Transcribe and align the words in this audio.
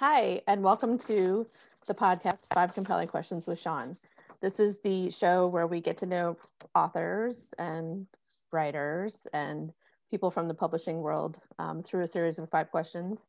Hi, 0.00 0.40
and 0.46 0.62
welcome 0.62 0.96
to 0.96 1.46
the 1.86 1.92
podcast 1.92 2.44
Five 2.54 2.72
Compelling 2.72 3.08
Questions 3.08 3.46
with 3.46 3.60
Sean. 3.60 3.98
This 4.40 4.58
is 4.58 4.80
the 4.80 5.10
show 5.10 5.46
where 5.46 5.66
we 5.66 5.82
get 5.82 5.98
to 5.98 6.06
know 6.06 6.38
authors 6.74 7.50
and 7.58 8.06
writers 8.50 9.26
and 9.34 9.74
people 10.10 10.30
from 10.30 10.48
the 10.48 10.54
publishing 10.54 11.02
world 11.02 11.38
um, 11.58 11.82
through 11.82 12.02
a 12.02 12.06
series 12.06 12.38
of 12.38 12.48
five 12.48 12.70
questions. 12.70 13.26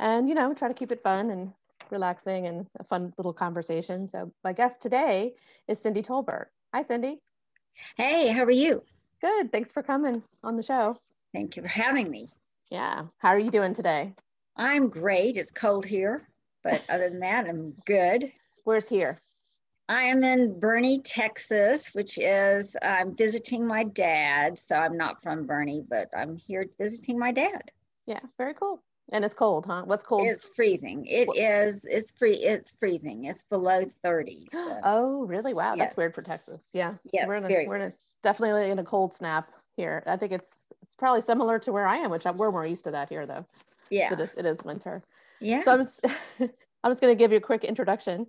And, 0.00 0.30
you 0.30 0.34
know, 0.34 0.54
try 0.54 0.68
to 0.68 0.72
keep 0.72 0.92
it 0.92 1.02
fun 1.02 1.28
and 1.28 1.52
relaxing 1.90 2.46
and 2.46 2.66
a 2.80 2.84
fun 2.84 3.12
little 3.18 3.34
conversation. 3.34 4.08
So, 4.08 4.32
my 4.42 4.54
guest 4.54 4.80
today 4.80 5.34
is 5.68 5.78
Cindy 5.78 6.00
Tolbert. 6.00 6.46
Hi, 6.72 6.80
Cindy. 6.80 7.20
Hey, 7.98 8.28
how 8.28 8.44
are 8.44 8.50
you? 8.50 8.82
Good. 9.20 9.52
Thanks 9.52 9.72
for 9.72 9.82
coming 9.82 10.22
on 10.42 10.56
the 10.56 10.62
show. 10.62 10.96
Thank 11.34 11.56
you 11.56 11.62
for 11.64 11.68
having 11.68 12.10
me. 12.10 12.30
Yeah. 12.70 13.02
How 13.18 13.28
are 13.28 13.38
you 13.38 13.50
doing 13.50 13.74
today? 13.74 14.14
I'm 14.58 14.88
great. 14.88 15.36
It's 15.36 15.52
cold 15.52 15.86
here, 15.86 16.28
but 16.64 16.82
other 16.88 17.08
than 17.08 17.20
that, 17.20 17.46
I'm 17.48 17.74
good. 17.86 18.24
Where's 18.64 18.88
here? 18.88 19.18
I 19.88 20.02
am 20.02 20.24
in 20.24 20.60
Boerne, 20.60 21.00
Texas, 21.02 21.94
which 21.94 22.18
is 22.18 22.76
I'm 22.82 23.14
visiting 23.14 23.66
my 23.66 23.84
dad. 23.84 24.58
So 24.58 24.76
I'm 24.76 24.96
not 24.96 25.22
from 25.22 25.46
Boerne, 25.46 25.86
but 25.88 26.10
I'm 26.14 26.36
here 26.36 26.66
visiting 26.78 27.18
my 27.18 27.32
dad. 27.32 27.70
Yeah, 28.06 28.20
very 28.36 28.52
cool. 28.52 28.82
And 29.12 29.24
it's 29.24 29.32
cold, 29.32 29.64
huh? 29.64 29.84
What's 29.86 30.02
cold? 30.02 30.26
It's 30.26 30.44
freezing. 30.44 31.06
It 31.06 31.28
what? 31.28 31.38
is. 31.38 31.86
It's 31.86 32.10
free. 32.10 32.34
It's 32.34 32.74
freezing. 32.78 33.24
It's 33.24 33.42
below 33.44 33.90
30. 34.02 34.48
So. 34.52 34.80
oh, 34.84 35.24
really? 35.24 35.54
Wow. 35.54 35.74
Yes. 35.76 35.84
That's 35.84 35.96
weird 35.96 36.14
for 36.14 36.20
Texas. 36.20 36.68
Yeah. 36.74 36.92
Yes. 37.12 37.26
We're 37.26 37.36
in 37.36 37.44
a, 37.44 37.66
we're 37.66 37.76
in 37.76 37.82
a, 37.82 37.92
definitely 38.22 38.70
in 38.70 38.78
a 38.80 38.84
cold 38.84 39.14
snap 39.14 39.50
here. 39.76 40.02
I 40.06 40.16
think 40.16 40.32
it's 40.32 40.66
it's 40.82 40.94
probably 40.94 41.22
similar 41.22 41.58
to 41.60 41.72
where 41.72 41.86
I 41.86 41.96
am, 41.98 42.10
which 42.10 42.26
I'm, 42.26 42.36
we're 42.36 42.50
more 42.50 42.66
used 42.66 42.84
to 42.84 42.90
that 42.90 43.08
here 43.08 43.24
though. 43.24 43.46
Yeah. 43.90 44.12
It 44.12 44.20
is, 44.20 44.30
it 44.36 44.46
is 44.46 44.62
winter. 44.62 45.02
Yeah. 45.40 45.62
So 45.62 45.72
I'm 45.72 45.78
just, 45.80 46.04
I'm 46.40 46.90
just 46.90 47.00
going 47.00 47.12
to 47.14 47.18
give 47.18 47.32
you 47.32 47.38
a 47.38 47.42
quick 47.42 47.64
introduction. 47.64 48.26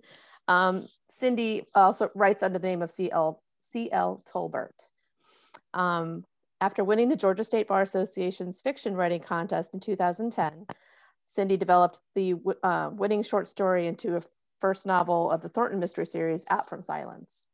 Um, 0.48 0.86
Cindy 1.10 1.64
also 1.74 2.08
writes 2.14 2.42
under 2.42 2.58
the 2.58 2.66
name 2.66 2.82
of 2.82 2.90
C.L. 2.90 3.42
C.L. 3.60 4.22
Tolbert. 4.32 4.70
Um, 5.74 6.24
after 6.60 6.84
winning 6.84 7.08
the 7.08 7.16
Georgia 7.16 7.44
State 7.44 7.68
Bar 7.68 7.82
Association's 7.82 8.60
fiction 8.60 8.94
writing 8.94 9.20
contest 9.20 9.72
in 9.72 9.80
2010, 9.80 10.66
Cindy 11.26 11.56
developed 11.56 12.00
the 12.14 12.34
uh, 12.62 12.90
winning 12.92 13.22
short 13.22 13.46
story 13.46 13.86
into 13.86 14.16
a 14.16 14.22
first 14.60 14.86
novel 14.86 15.30
of 15.30 15.40
the 15.40 15.48
Thornton 15.48 15.78
Mystery 15.80 16.04
Series, 16.04 16.44
Out 16.50 16.68
from 16.68 16.82
Silence, 16.82 17.46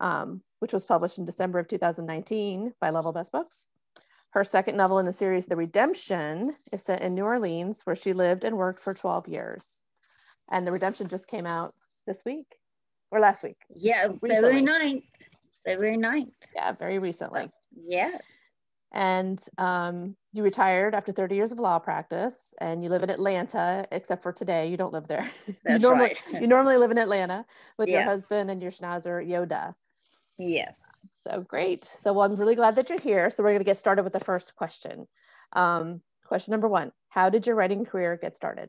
um, 0.00 0.42
which 0.58 0.72
was 0.72 0.84
published 0.84 1.18
in 1.18 1.24
December 1.24 1.58
of 1.58 1.68
2019 1.68 2.74
by 2.80 2.90
Level 2.90 3.12
Best 3.12 3.32
Books. 3.32 3.68
Her 4.36 4.44
second 4.44 4.76
novel 4.76 4.98
in 4.98 5.06
the 5.06 5.14
series, 5.14 5.46
The 5.46 5.56
Redemption, 5.56 6.54
is 6.70 6.82
set 6.82 7.00
in 7.00 7.14
New 7.14 7.24
Orleans, 7.24 7.80
where 7.84 7.96
she 7.96 8.12
lived 8.12 8.44
and 8.44 8.58
worked 8.58 8.80
for 8.80 8.92
12 8.92 9.28
years. 9.28 9.80
And 10.50 10.66
The 10.66 10.72
Redemption 10.72 11.08
just 11.08 11.26
came 11.26 11.46
out 11.46 11.72
this 12.06 12.20
week 12.26 12.44
or 13.10 13.18
last 13.18 13.42
week. 13.42 13.56
Yeah, 13.74 14.08
recently. 14.20 14.60
February 14.60 14.60
9th. 14.60 15.02
February 15.64 15.96
9th. 15.96 16.32
Yeah, 16.54 16.72
very 16.72 16.98
recently. 16.98 17.48
Yes. 17.74 18.20
And 18.92 19.42
um, 19.56 20.14
you 20.34 20.42
retired 20.42 20.94
after 20.94 21.12
30 21.12 21.34
years 21.34 21.50
of 21.50 21.58
law 21.58 21.78
practice 21.78 22.52
and 22.60 22.82
you 22.82 22.90
live 22.90 23.04
in 23.04 23.08
Atlanta, 23.08 23.86
except 23.90 24.22
for 24.22 24.34
today, 24.34 24.68
you 24.68 24.76
don't 24.76 24.92
live 24.92 25.08
there. 25.08 25.26
That's 25.64 25.82
you 25.82 25.88
normally, 25.88 26.14
right. 26.30 26.42
you 26.42 26.46
normally 26.46 26.76
live 26.76 26.90
in 26.90 26.98
Atlanta 26.98 27.46
with 27.78 27.88
your 27.88 28.02
husband 28.02 28.50
and 28.50 28.60
your 28.60 28.70
schnauzer, 28.70 29.26
Yoda. 29.26 29.74
Yes. 30.36 30.82
So 31.28 31.40
great. 31.42 31.84
So 31.84 32.12
well, 32.12 32.22
I'm 32.22 32.36
really 32.36 32.54
glad 32.54 32.76
that 32.76 32.88
you're 32.88 33.00
here. 33.00 33.30
So 33.30 33.42
we're 33.42 33.50
going 33.50 33.58
to 33.60 33.64
get 33.64 33.78
started 33.78 34.04
with 34.04 34.12
the 34.12 34.20
first 34.20 34.54
question. 34.54 35.06
Um, 35.52 36.02
question 36.24 36.52
number 36.52 36.68
one 36.68 36.92
How 37.08 37.30
did 37.30 37.46
your 37.46 37.56
writing 37.56 37.84
career 37.84 38.18
get 38.20 38.36
started? 38.36 38.68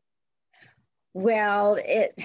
Well, 1.13 1.77
it 1.79 2.19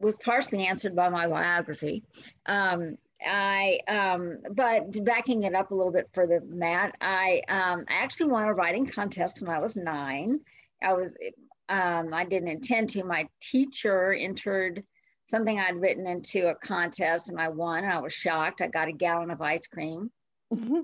was 0.00 0.16
partially 0.16 0.66
answered 0.66 0.96
by 0.96 1.08
my 1.08 1.28
biography. 1.28 2.04
Um, 2.46 2.96
I, 3.24 3.80
um, 3.88 4.38
but 4.52 5.04
backing 5.04 5.44
it 5.44 5.54
up 5.54 5.70
a 5.70 5.74
little 5.74 5.92
bit 5.92 6.08
further 6.12 6.40
than 6.40 6.58
that, 6.58 6.94
I, 7.00 7.42
um, 7.48 7.84
I 7.88 7.94
actually 8.02 8.30
won 8.30 8.44
a 8.44 8.54
writing 8.54 8.86
contest 8.86 9.40
when 9.40 9.50
I 9.50 9.58
was 9.58 9.74
nine. 9.74 10.38
I 10.82 10.92
was, 10.92 11.14
um, 11.68 12.12
I 12.12 12.24
didn't 12.24 12.48
intend 12.48 12.90
to. 12.90 13.04
My 13.04 13.26
teacher 13.40 14.12
entered 14.12 14.84
something 15.26 15.58
I'd 15.58 15.80
written 15.80 16.06
into 16.06 16.48
a 16.48 16.54
contest 16.54 17.30
and 17.30 17.40
I 17.40 17.48
won 17.48 17.84
and 17.84 17.92
I 17.92 18.00
was 18.00 18.12
shocked. 18.12 18.62
I 18.62 18.68
got 18.68 18.88
a 18.88 18.92
gallon 18.92 19.30
of 19.30 19.42
ice 19.42 19.66
cream. 19.66 20.10
Mm-hmm. 20.52 20.80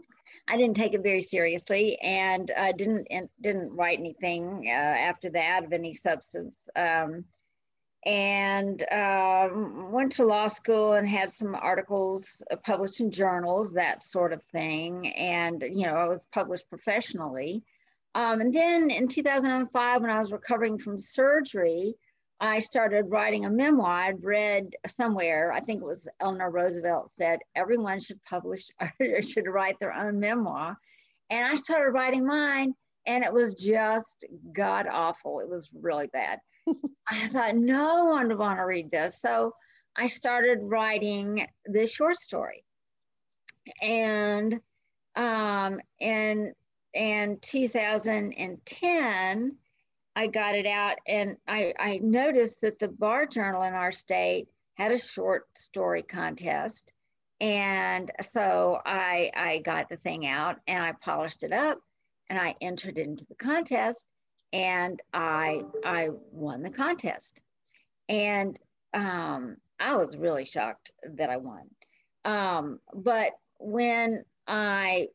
I 0.49 0.57
didn't 0.57 0.77
take 0.77 0.95
it 0.95 1.03
very 1.03 1.23
seriously 1.23 1.99
and 2.03 2.51
I 2.59 2.73
didn't 2.73 3.07
didn't 3.41 3.77
write 3.77 3.99
anything 3.99 4.65
uh, 4.67 4.71
after 4.71 5.31
that 5.31 5.65
of 5.65 5.73
any 5.73 5.95
substance. 5.95 6.69
Um, 6.75 7.25
and 8.05 8.83
um, 8.91 9.93
went 9.93 10.13
to 10.13 10.25
law 10.25 10.49
school 10.49 10.95
and 10.95 11.09
had 11.09 11.31
some 11.31 11.55
articles 11.55 12.43
uh, 12.51 12.57
published 12.57 13.01
in 13.01 13.13
journals, 13.13 13.75
that 13.75 14.03
sort 14.03 14.33
of 14.33 14.43
thing. 14.45 15.15
And 15.15 15.63
you 15.63 15.87
know, 15.87 15.95
I 15.95 16.09
was 16.09 16.27
published 16.33 16.69
professionally. 16.69 17.63
Um, 18.15 18.41
and 18.41 18.53
then 18.53 18.91
in 18.91 19.07
2005, 19.07 20.01
when 20.03 20.11
I 20.11 20.19
was 20.19 20.33
recovering 20.33 20.79
from 20.79 20.99
surgery, 20.99 21.95
I 22.43 22.59
started 22.59 23.09
writing 23.09 23.45
a 23.45 23.51
memoir. 23.51 23.89
I'd 23.89 24.25
read 24.25 24.75
somewhere, 24.89 25.53
I 25.53 25.61
think 25.61 25.81
it 25.81 25.87
was 25.87 26.09
Eleanor 26.19 26.51
Roosevelt 26.51 27.13
said, 27.13 27.39
everyone 27.55 28.01
should 28.01 28.21
publish 28.25 28.69
or 29.01 29.23
should 29.23 29.47
write 29.47 29.79
their 29.79 29.93
own 29.93 30.19
memoir. 30.19 30.77
And 31.31 31.47
I 31.47 31.55
started 31.55 31.93
writing 31.93 32.27
mine, 32.27 32.75
and 33.07 33.23
it 33.23 33.33
was 33.33 33.55
just 33.55 34.25
god 34.53 34.89
awful. 34.91 35.39
It 35.39 35.49
was 35.49 35.71
really 35.73 36.09
bad. 36.09 36.41
I 37.09 37.29
thought 37.29 37.55
no 37.55 38.07
one 38.07 38.27
would 38.27 38.39
want 38.39 38.59
to 38.59 38.65
read 38.65 38.91
this. 38.91 39.21
So 39.21 39.55
I 39.95 40.09
started 40.09 40.59
writing 40.63 41.47
this 41.65 41.95
short 41.95 42.17
story. 42.17 42.65
And 43.81 44.61
um, 45.15 45.81
in, 46.01 46.55
in 46.93 47.39
2010, 47.41 49.59
I 50.15 50.27
got 50.27 50.55
it 50.55 50.67
out 50.67 50.97
and 51.07 51.37
I, 51.49 51.73
I 51.79 51.99
noticed 52.03 52.61
that 52.61 52.79
the 52.79 52.89
bar 52.89 53.27
journal 53.27 53.63
in 53.63 53.73
our 53.73 53.93
state 53.93 54.49
had 54.75 54.93
a 54.93 54.99
short 54.99 55.47
story 55.57 56.03
contest. 56.03 56.93
And 57.41 58.11
so 58.21 58.81
I, 58.85 59.31
I 59.35 59.59
got 59.59 59.89
the 59.89 59.97
thing 59.97 60.27
out 60.27 60.57
and 60.67 60.83
I 60.83 60.93
polished 60.93 61.43
it 61.43 61.53
up 61.53 61.79
and 62.29 62.39
I 62.39 62.55
entered 62.61 62.99
it 62.99 63.07
into 63.07 63.27
the 63.27 63.35
contest 63.35 64.07
and 64.53 65.01
I, 65.13 65.63
I 65.85 66.11
won 66.31 66.63
the 66.63 66.71
contest. 66.71 67.41
And 68.09 68.59
um, 68.95 69.57
I 69.81 69.97
was 69.97 70.17
really 70.17 70.45
shocked 70.45 70.93
that 71.17 71.31
I 71.31 71.39
won. 71.39 71.63
Um, 72.25 72.81
but 72.95 73.33
when 73.59 74.25
I 74.47 75.09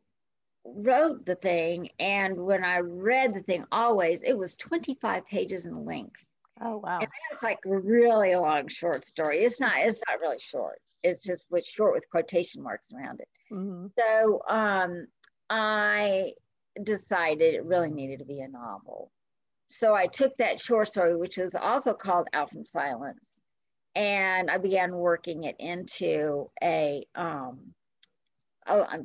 wrote 0.75 1.25
the 1.25 1.35
thing 1.35 1.89
and 1.99 2.37
when 2.37 2.63
I 2.63 2.79
read 2.79 3.33
the 3.33 3.41
thing 3.41 3.65
always, 3.71 4.21
it 4.21 4.37
was 4.37 4.55
25 4.55 5.25
pages 5.25 5.65
in 5.65 5.85
length. 5.85 6.23
Oh 6.61 6.77
wow. 6.77 6.99
And 6.99 7.07
that's 7.29 7.43
like 7.43 7.59
a 7.65 7.77
really 7.77 8.35
long 8.35 8.67
short 8.67 9.05
story. 9.05 9.39
It's 9.39 9.61
not 9.61 9.73
it's 9.77 10.01
not 10.07 10.19
really 10.19 10.39
short. 10.39 10.79
It's 11.03 11.23
just 11.23 11.45
what's 11.49 11.69
short 11.69 11.93
with 11.93 12.09
quotation 12.09 12.63
marks 12.63 12.91
around 12.91 13.19
it. 13.19 13.27
Mm-hmm. 13.51 13.87
So 13.97 14.41
um 14.47 15.07
I 15.49 16.33
decided 16.83 17.53
it 17.53 17.65
really 17.65 17.91
needed 17.91 18.19
to 18.19 18.25
be 18.25 18.41
a 18.41 18.47
novel. 18.47 19.11
So 19.69 19.93
I 19.93 20.07
took 20.07 20.35
that 20.37 20.59
short 20.59 20.87
story, 20.87 21.15
which 21.15 21.37
was 21.37 21.55
also 21.55 21.93
called 21.93 22.27
Out 22.33 22.51
from 22.51 22.65
Silence, 22.65 23.39
and 23.95 24.49
I 24.49 24.57
began 24.57 24.95
working 24.95 25.43
it 25.43 25.55
into 25.59 26.49
a 26.63 27.05
um, 27.15 27.73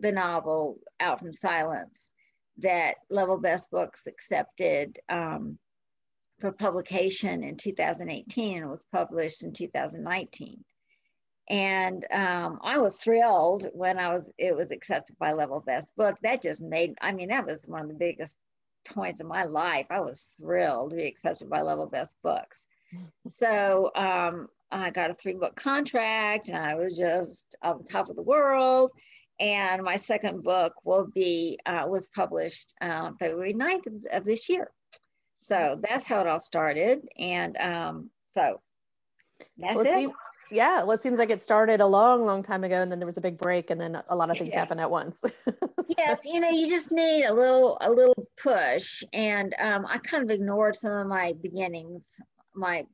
the 0.00 0.12
novel 0.12 0.78
Out 1.00 1.20
from 1.20 1.32
Silence 1.32 2.12
that 2.58 2.96
Level 3.10 3.38
Best 3.38 3.70
Books 3.70 4.06
accepted 4.06 4.98
um, 5.08 5.58
for 6.40 6.52
publication 6.52 7.42
in 7.42 7.56
2018 7.56 8.58
and 8.58 8.70
was 8.70 8.84
published 8.92 9.42
in 9.44 9.52
2019. 9.52 10.64
And 11.48 12.06
um, 12.12 12.60
I 12.62 12.78
was 12.78 12.96
thrilled 12.98 13.68
when 13.72 13.98
I 13.98 14.14
was 14.14 14.30
it 14.38 14.54
was 14.54 14.70
accepted 14.70 15.18
by 15.18 15.32
Level 15.32 15.60
Best 15.60 15.94
Book. 15.96 16.16
That 16.22 16.42
just 16.42 16.62
made 16.62 16.94
I 17.00 17.12
mean 17.12 17.28
that 17.28 17.46
was 17.46 17.60
one 17.66 17.82
of 17.82 17.88
the 17.88 17.94
biggest 17.94 18.36
points 18.84 19.20
in 19.20 19.26
my 19.26 19.44
life. 19.44 19.86
I 19.90 20.00
was 20.00 20.30
thrilled 20.40 20.90
to 20.90 20.96
be 20.96 21.06
accepted 21.06 21.50
by 21.50 21.62
Level 21.62 21.86
Best 21.86 22.16
Books. 22.22 22.66
so 23.28 23.90
um, 23.94 24.48
I 24.70 24.90
got 24.90 25.10
a 25.10 25.14
three 25.14 25.34
book 25.34 25.56
contract 25.56 26.48
and 26.48 26.56
I 26.56 26.74
was 26.74 26.96
just 26.96 27.56
on 27.62 27.84
top 27.84 28.08
of 28.08 28.16
the 28.16 28.22
world 28.22 28.92
and 29.40 29.82
my 29.82 29.96
second 29.96 30.43
book 30.43 30.75
will 30.84 31.08
be 31.14 31.58
uh, 31.67 31.84
was 31.87 32.08
published 32.14 32.75
uh, 32.81 33.11
February 33.19 33.55
9th 33.55 33.87
of, 33.87 33.94
of, 34.12 34.25
this 34.25 34.49
year. 34.49 34.70
So 35.40 35.81
that's 35.88 36.05
how 36.05 36.20
it 36.20 36.26
all 36.26 36.38
started, 36.38 37.00
and 37.19 37.56
um, 37.56 38.11
so 38.29 38.61
that's 39.58 39.75
well, 39.75 39.87
it. 39.87 39.96
Seems, 39.96 40.12
yeah, 40.52 40.82
well, 40.82 40.93
it 40.93 41.00
seems 41.00 41.19
like 41.19 41.31
it 41.31 41.43
started 41.43 41.81
a 41.81 41.87
long, 41.87 42.25
long 42.25 42.43
time 42.43 42.62
ago, 42.62 42.81
and 42.81 42.93
then 42.93 43.00
there 43.00 43.06
was 43.06 43.17
a 43.17 43.23
big 43.23 43.38
break, 43.38 43.70
and 43.70 43.81
then 43.81 44.00
a 44.08 44.14
lot 44.14 44.31
of 44.31 44.38
things 44.38 44.50
yeah. 44.52 44.61
happened 44.61 44.81
at 44.81 44.90
once. 44.90 45.20
so. 45.20 45.31
Yes, 45.99 46.25
you 46.25 46.40
know, 46.40 46.49
you 46.49 46.70
just 46.70 46.90
need 46.90 47.25
a 47.25 47.34
little, 47.34 47.76
a 47.81 47.90
little 47.90 48.26
push, 48.37 49.02
and 49.12 49.55
um, 49.58 49.84
I 49.87 49.99
kind 49.99 50.23
of 50.23 50.31
ignored 50.31 50.76
some 50.76 50.93
of 50.93 51.06
my 51.06 51.34
beginnings, 51.43 52.05
my 52.55 52.84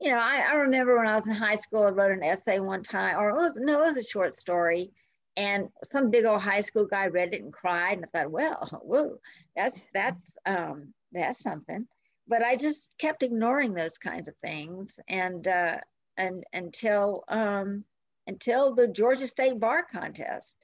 you 0.00 0.10
know, 0.10 0.18
I, 0.18 0.44
I 0.48 0.54
remember 0.54 0.96
when 0.96 1.08
I 1.08 1.14
was 1.14 1.28
in 1.28 1.34
high 1.34 1.56
school, 1.56 1.84
I 1.84 1.90
wrote 1.90 2.12
an 2.12 2.22
essay 2.22 2.60
one 2.60 2.82
time, 2.82 3.18
or 3.18 3.30
it 3.30 3.36
was 3.36 3.56
no, 3.56 3.82
it 3.82 3.86
was 3.86 3.96
a 3.96 4.04
short 4.04 4.34
story, 4.34 4.90
and 5.36 5.68
some 5.84 6.10
big 6.10 6.24
old 6.24 6.42
high 6.42 6.60
school 6.60 6.86
guy 6.86 7.06
read 7.06 7.34
it 7.34 7.42
and 7.42 7.52
cried, 7.52 7.98
and 7.98 8.04
I 8.04 8.18
thought, 8.18 8.30
well, 8.30 8.68
whoa, 8.82 9.18
that's 9.56 9.86
that's 9.94 10.36
um, 10.46 10.92
that's 11.12 11.42
something. 11.42 11.86
But 12.26 12.42
I 12.42 12.56
just 12.56 12.94
kept 12.98 13.22
ignoring 13.22 13.72
those 13.72 13.98
kinds 13.98 14.28
of 14.28 14.36
things, 14.42 15.00
and 15.08 15.46
uh, 15.46 15.76
and 16.16 16.44
until 16.52 17.24
um, 17.28 17.84
until 18.26 18.74
the 18.74 18.88
Georgia 18.88 19.26
State 19.26 19.58
Bar 19.58 19.86
Contest, 19.90 20.56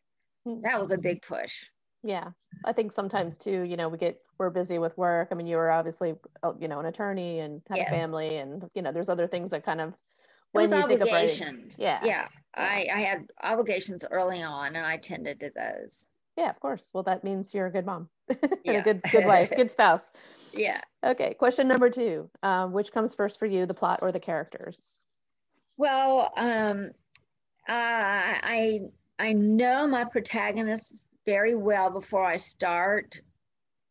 that 0.45 0.81
was 0.81 0.91
a 0.91 0.99
big 0.99 1.23
push. 1.23 1.65
Yeah, 2.03 2.31
I 2.67 2.73
think 2.73 2.93
sometimes 2.93 3.39
too, 3.39 3.63
you 3.63 3.77
know, 3.77 3.89
we 3.89 3.97
get 3.97 4.21
we're 4.39 4.51
busy 4.51 4.79
with 4.79 4.97
work. 4.99 5.29
I 5.31 5.35
mean, 5.35 5.47
you 5.47 5.57
were 5.57 5.71
obviously, 5.71 6.15
uh, 6.43 6.53
you 6.61 6.69
know, 6.69 6.81
an 6.81 6.87
attorney 6.87 7.39
and 7.39 7.63
had 7.69 7.79
yes. 7.79 7.89
a 7.91 7.95
family, 7.95 8.37
and 8.37 8.69
you 8.75 8.83
know, 8.83 8.93
there's 8.93 9.09
other 9.09 9.27
things 9.27 9.51
that 9.53 9.65
kind 9.65 9.81
of 9.81 9.95
when 10.53 10.71
you 10.71 10.87
think 10.87 11.01
of 11.01 11.09
writing, 11.09 11.71
yeah, 11.79 12.01
yeah. 12.05 12.29
I 12.56 12.89
I 12.93 13.01
had 13.01 13.27
obligations 13.43 14.05
early 14.11 14.43
on, 14.43 14.77
and 14.77 14.87
I 14.87 14.97
tended 14.97 15.41
to 15.41 15.51
those. 15.55 16.09
Yeah, 16.37 16.51
of 16.51 16.59
course. 16.59 16.91
Well, 16.93 17.05
that 17.05 17.23
means 17.23 17.55
you're 17.55 17.67
a 17.67 17.71
good 17.71 17.87
mom 17.87 18.09
and 18.29 18.59
yeah. 18.65 18.73
a 18.73 18.83
good 18.83 19.03
good 19.11 19.25
wife, 19.25 19.51
good 19.55 19.71
spouse. 19.71 20.12
Yeah. 20.56 20.81
Okay. 21.05 21.35
Question 21.35 21.67
number 21.67 21.91
two: 21.91 22.31
um, 22.45 22.73
Which 22.73 22.93
comes 22.93 23.12
first 23.12 23.41
for 23.41 23.47
you, 23.47 23.67
the 23.67 23.75
plot 23.75 23.99
or 24.03 24.12
the 24.12 24.21
characters? 24.21 25.01
Well, 25.77 26.33
um, 26.37 26.93
I 27.67 28.83
I 29.19 29.33
know 29.33 29.89
my 29.89 30.05
protagonists 30.05 31.05
very 31.27 31.55
well 31.55 31.91
before 31.91 32.25
I 32.25 32.37
start. 32.37 33.21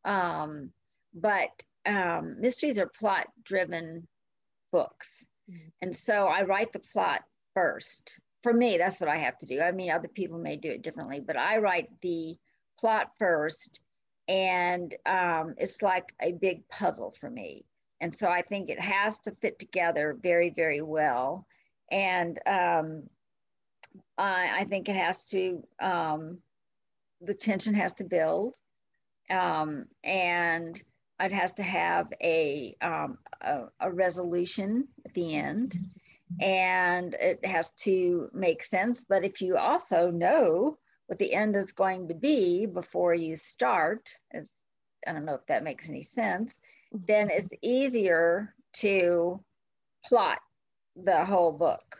Um, 0.06 0.72
but 1.14 1.50
um, 1.86 2.40
mysteries 2.40 2.80
are 2.80 2.88
plot 2.88 3.28
driven 3.44 4.08
books. 4.72 5.26
Mm-hmm. 5.50 5.68
And 5.82 5.96
so 5.96 6.28
I 6.28 6.44
write 6.44 6.72
the 6.72 6.80
plot 6.80 7.22
first. 7.54 8.20
For 8.44 8.54
me, 8.54 8.78
that's 8.78 9.00
what 9.00 9.10
I 9.10 9.18
have 9.18 9.38
to 9.40 9.46
do. 9.46 9.62
I 9.62 9.72
mean, 9.72 9.92
other 9.92 10.08
people 10.08 10.38
may 10.38 10.58
do 10.58 10.70
it 10.70 10.82
differently, 10.82 11.20
but 11.20 11.38
I 11.38 11.58
write 11.58 11.90
the 12.02 12.38
plot 12.80 13.12
first. 13.18 13.80
And 14.28 14.94
um, 15.06 15.56
it's 15.58 15.82
like 15.82 16.14
a 16.22 16.34
big 16.34 16.68
puzzle 16.70 17.12
for 17.12 17.30
me. 17.30 17.66
And 18.02 18.14
so 18.14 18.28
I 18.28 18.42
think 18.42 18.70
it 18.70 18.80
has 18.80 19.20
to 19.20 19.32
fit 19.42 19.60
together 19.60 20.18
very, 20.22 20.50
very 20.50 20.82
well. 20.82 21.48
And 21.90 22.38
um, 22.46 23.04
I, 24.18 24.60
I, 24.60 24.64
think 24.66 24.90
it 24.90 24.96
has 24.96 25.26
to 25.28 25.64
um, 25.82 26.40
the 27.22 27.34
tension 27.34 27.74
has 27.74 27.94
to 27.94 28.04
build 28.04 28.56
um, 29.30 29.86
and 30.04 30.82
it 31.20 31.32
has 31.32 31.52
to 31.54 31.64
have 31.64 32.08
a, 32.22 32.76
um, 32.82 33.18
a, 33.42 33.64
a, 33.80 33.92
resolution 33.92 34.88
at 35.06 35.14
the 35.14 35.36
end 35.36 35.78
and 36.40 37.14
it 37.14 37.46
has 37.46 37.72
to 37.72 38.30
make 38.34 38.64
sense. 38.64 39.04
But 39.08 39.24
if 39.24 39.42
you 39.42 39.58
also 39.58 40.10
know 40.10 40.78
what 41.08 41.20
the 41.20 41.34
end 41.34 41.56
is 41.56 41.72
going 41.72 42.08
to 42.08 42.14
be 42.14 42.66
before 42.66 43.14
you 43.14 43.36
start, 43.36 44.16
as 44.32 44.52
I 45.08 45.14
don't 45.14 45.26
know 45.26 45.36
if 45.36 45.46
that 45.48 45.64
makes 45.64 45.90
any 45.90 46.04
sense, 46.04 46.62
then 46.92 47.30
it's 47.30 47.50
easier 47.62 48.54
to 48.74 49.44
plot 50.06 50.40
the 50.96 51.26
whole 51.26 51.52
book. 51.52 51.98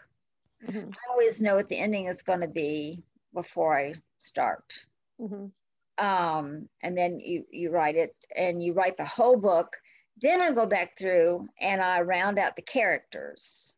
Mm-hmm. 0.68 0.90
I 0.90 1.12
always 1.12 1.42
know 1.42 1.56
what 1.56 1.68
the 1.68 1.78
ending 1.78 2.08
is 2.08 2.22
going 2.22 2.42
to 2.42 2.48
be 2.48 3.04
before 3.34 3.78
I 3.78 3.96
start. 4.18 4.80
Mm-hmm. 5.20 6.04
Um, 6.04 6.70
and 6.82 6.98
then 6.98 7.20
you, 7.20 7.46
you 7.52 7.72
write 7.72 7.96
it 7.96 8.16
and 8.36 8.64
you 8.64 8.74
write 8.74 8.98
the 8.98 9.06
whole 9.06 9.38
book. 9.38 9.76
Then 10.22 10.42
I 10.42 10.52
go 10.52 10.66
back 10.66 10.98
through 10.98 11.48
and 11.60 11.82
I 11.82 12.02
round 12.02 12.40
out 12.40 12.56
the 12.56 12.62
characters 12.62 13.76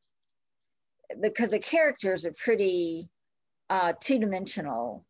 because 1.22 1.50
the 1.50 1.60
characters 1.60 2.26
are 2.26 2.34
pretty 2.34 3.10
uh, 3.70 3.94
two 4.00 4.20
dimensional 4.20 5.06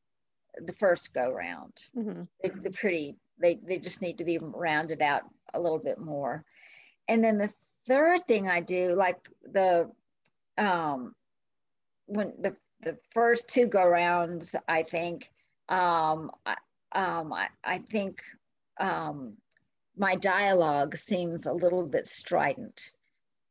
the 0.63 0.74
first 0.74 1.13
go 1.13 1.30
round. 1.30 1.74
Mm-hmm. 1.97 2.24
They, 2.42 2.50
are 2.50 2.71
pretty, 2.71 3.15
they, 3.39 3.59
they 3.68 3.80
just 3.80 4.01
need 4.01 4.18
to 4.18 4.24
be 4.24 4.38
rounded 4.39 5.01
out 5.01 5.24
a 5.53 5.59
little 5.59 5.80
bit 5.80 6.00
more. 6.00 6.44
And 7.07 7.24
then 7.24 7.38
the 7.38 7.53
third 7.88 8.25
thing 8.27 8.47
I 8.47 8.62
do, 8.62 8.95
like 8.95 9.18
the, 9.51 9.89
um, 10.57 11.13
when 12.06 12.33
the, 12.39 12.56
the 12.81 12.98
first 13.12 13.48
two 13.48 13.68
go 13.68 13.86
rounds, 13.86 14.56
I 14.68 14.83
think 14.83 15.31
um, 15.69 16.31
I, 16.45 16.56
um, 16.94 17.33
I, 17.33 17.48
I 17.63 17.80
think 17.80 18.21
um, 18.80 19.33
my 19.98 20.15
dialogue 20.15 20.98
seems 20.98 21.45
a 21.45 21.53
little 21.53 21.83
bit 21.83 22.07
strident. 22.07 22.91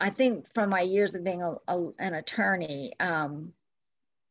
I 0.00 0.10
think 0.10 0.52
from 0.54 0.70
my 0.70 0.80
years 0.80 1.14
of 1.14 1.24
being 1.24 1.42
a, 1.42 1.56
a, 1.68 1.88
an 1.98 2.14
attorney, 2.14 2.92
um, 3.00 3.52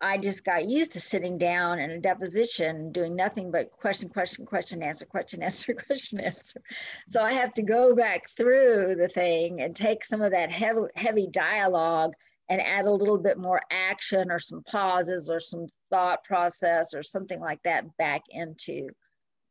I 0.01 0.17
just 0.17 0.43
got 0.43 0.67
used 0.67 0.91
to 0.91 0.99
sitting 0.99 1.37
down 1.37 1.79
in 1.79 1.89
a 1.89 1.99
deposition 1.99 2.91
doing 2.91 3.15
nothing 3.15 3.51
but 3.51 3.71
question, 3.71 4.09
question, 4.09 4.45
question, 4.45 4.83
answer, 4.83 5.05
question, 5.05 5.41
answer, 5.43 5.73
question, 5.73 6.19
answer. 6.19 6.61
So 7.09 7.21
I 7.21 7.31
have 7.33 7.53
to 7.53 7.63
go 7.63 7.95
back 7.95 8.29
through 8.35 8.95
the 8.95 9.07
thing 9.07 9.61
and 9.61 9.73
take 9.73 10.03
some 10.03 10.21
of 10.21 10.31
that 10.31 10.51
heavy, 10.51 10.81
heavy 10.95 11.27
dialogue 11.27 12.11
and 12.49 12.59
add 12.61 12.85
a 12.85 12.91
little 12.91 13.17
bit 13.17 13.37
more 13.37 13.61
action 13.71 14.29
or 14.29 14.39
some 14.39 14.61
pauses 14.63 15.29
or 15.29 15.39
some 15.39 15.67
thought 15.89 16.23
process 16.25 16.93
or 16.93 17.01
something 17.01 17.39
like 17.39 17.63
that 17.63 17.85
back 17.97 18.23
into 18.29 18.89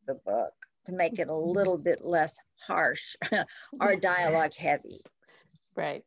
the 0.06 0.14
book 0.26 0.52
to 0.84 0.92
make 0.92 1.18
it 1.18 1.28
a 1.28 1.32
mm-hmm. 1.32 1.56
little 1.56 1.78
bit 1.78 2.04
less 2.04 2.36
harsh 2.66 3.16
or 3.80 3.96
dialogue 3.96 4.52
heavy. 4.54 4.96
Right. 5.76 6.04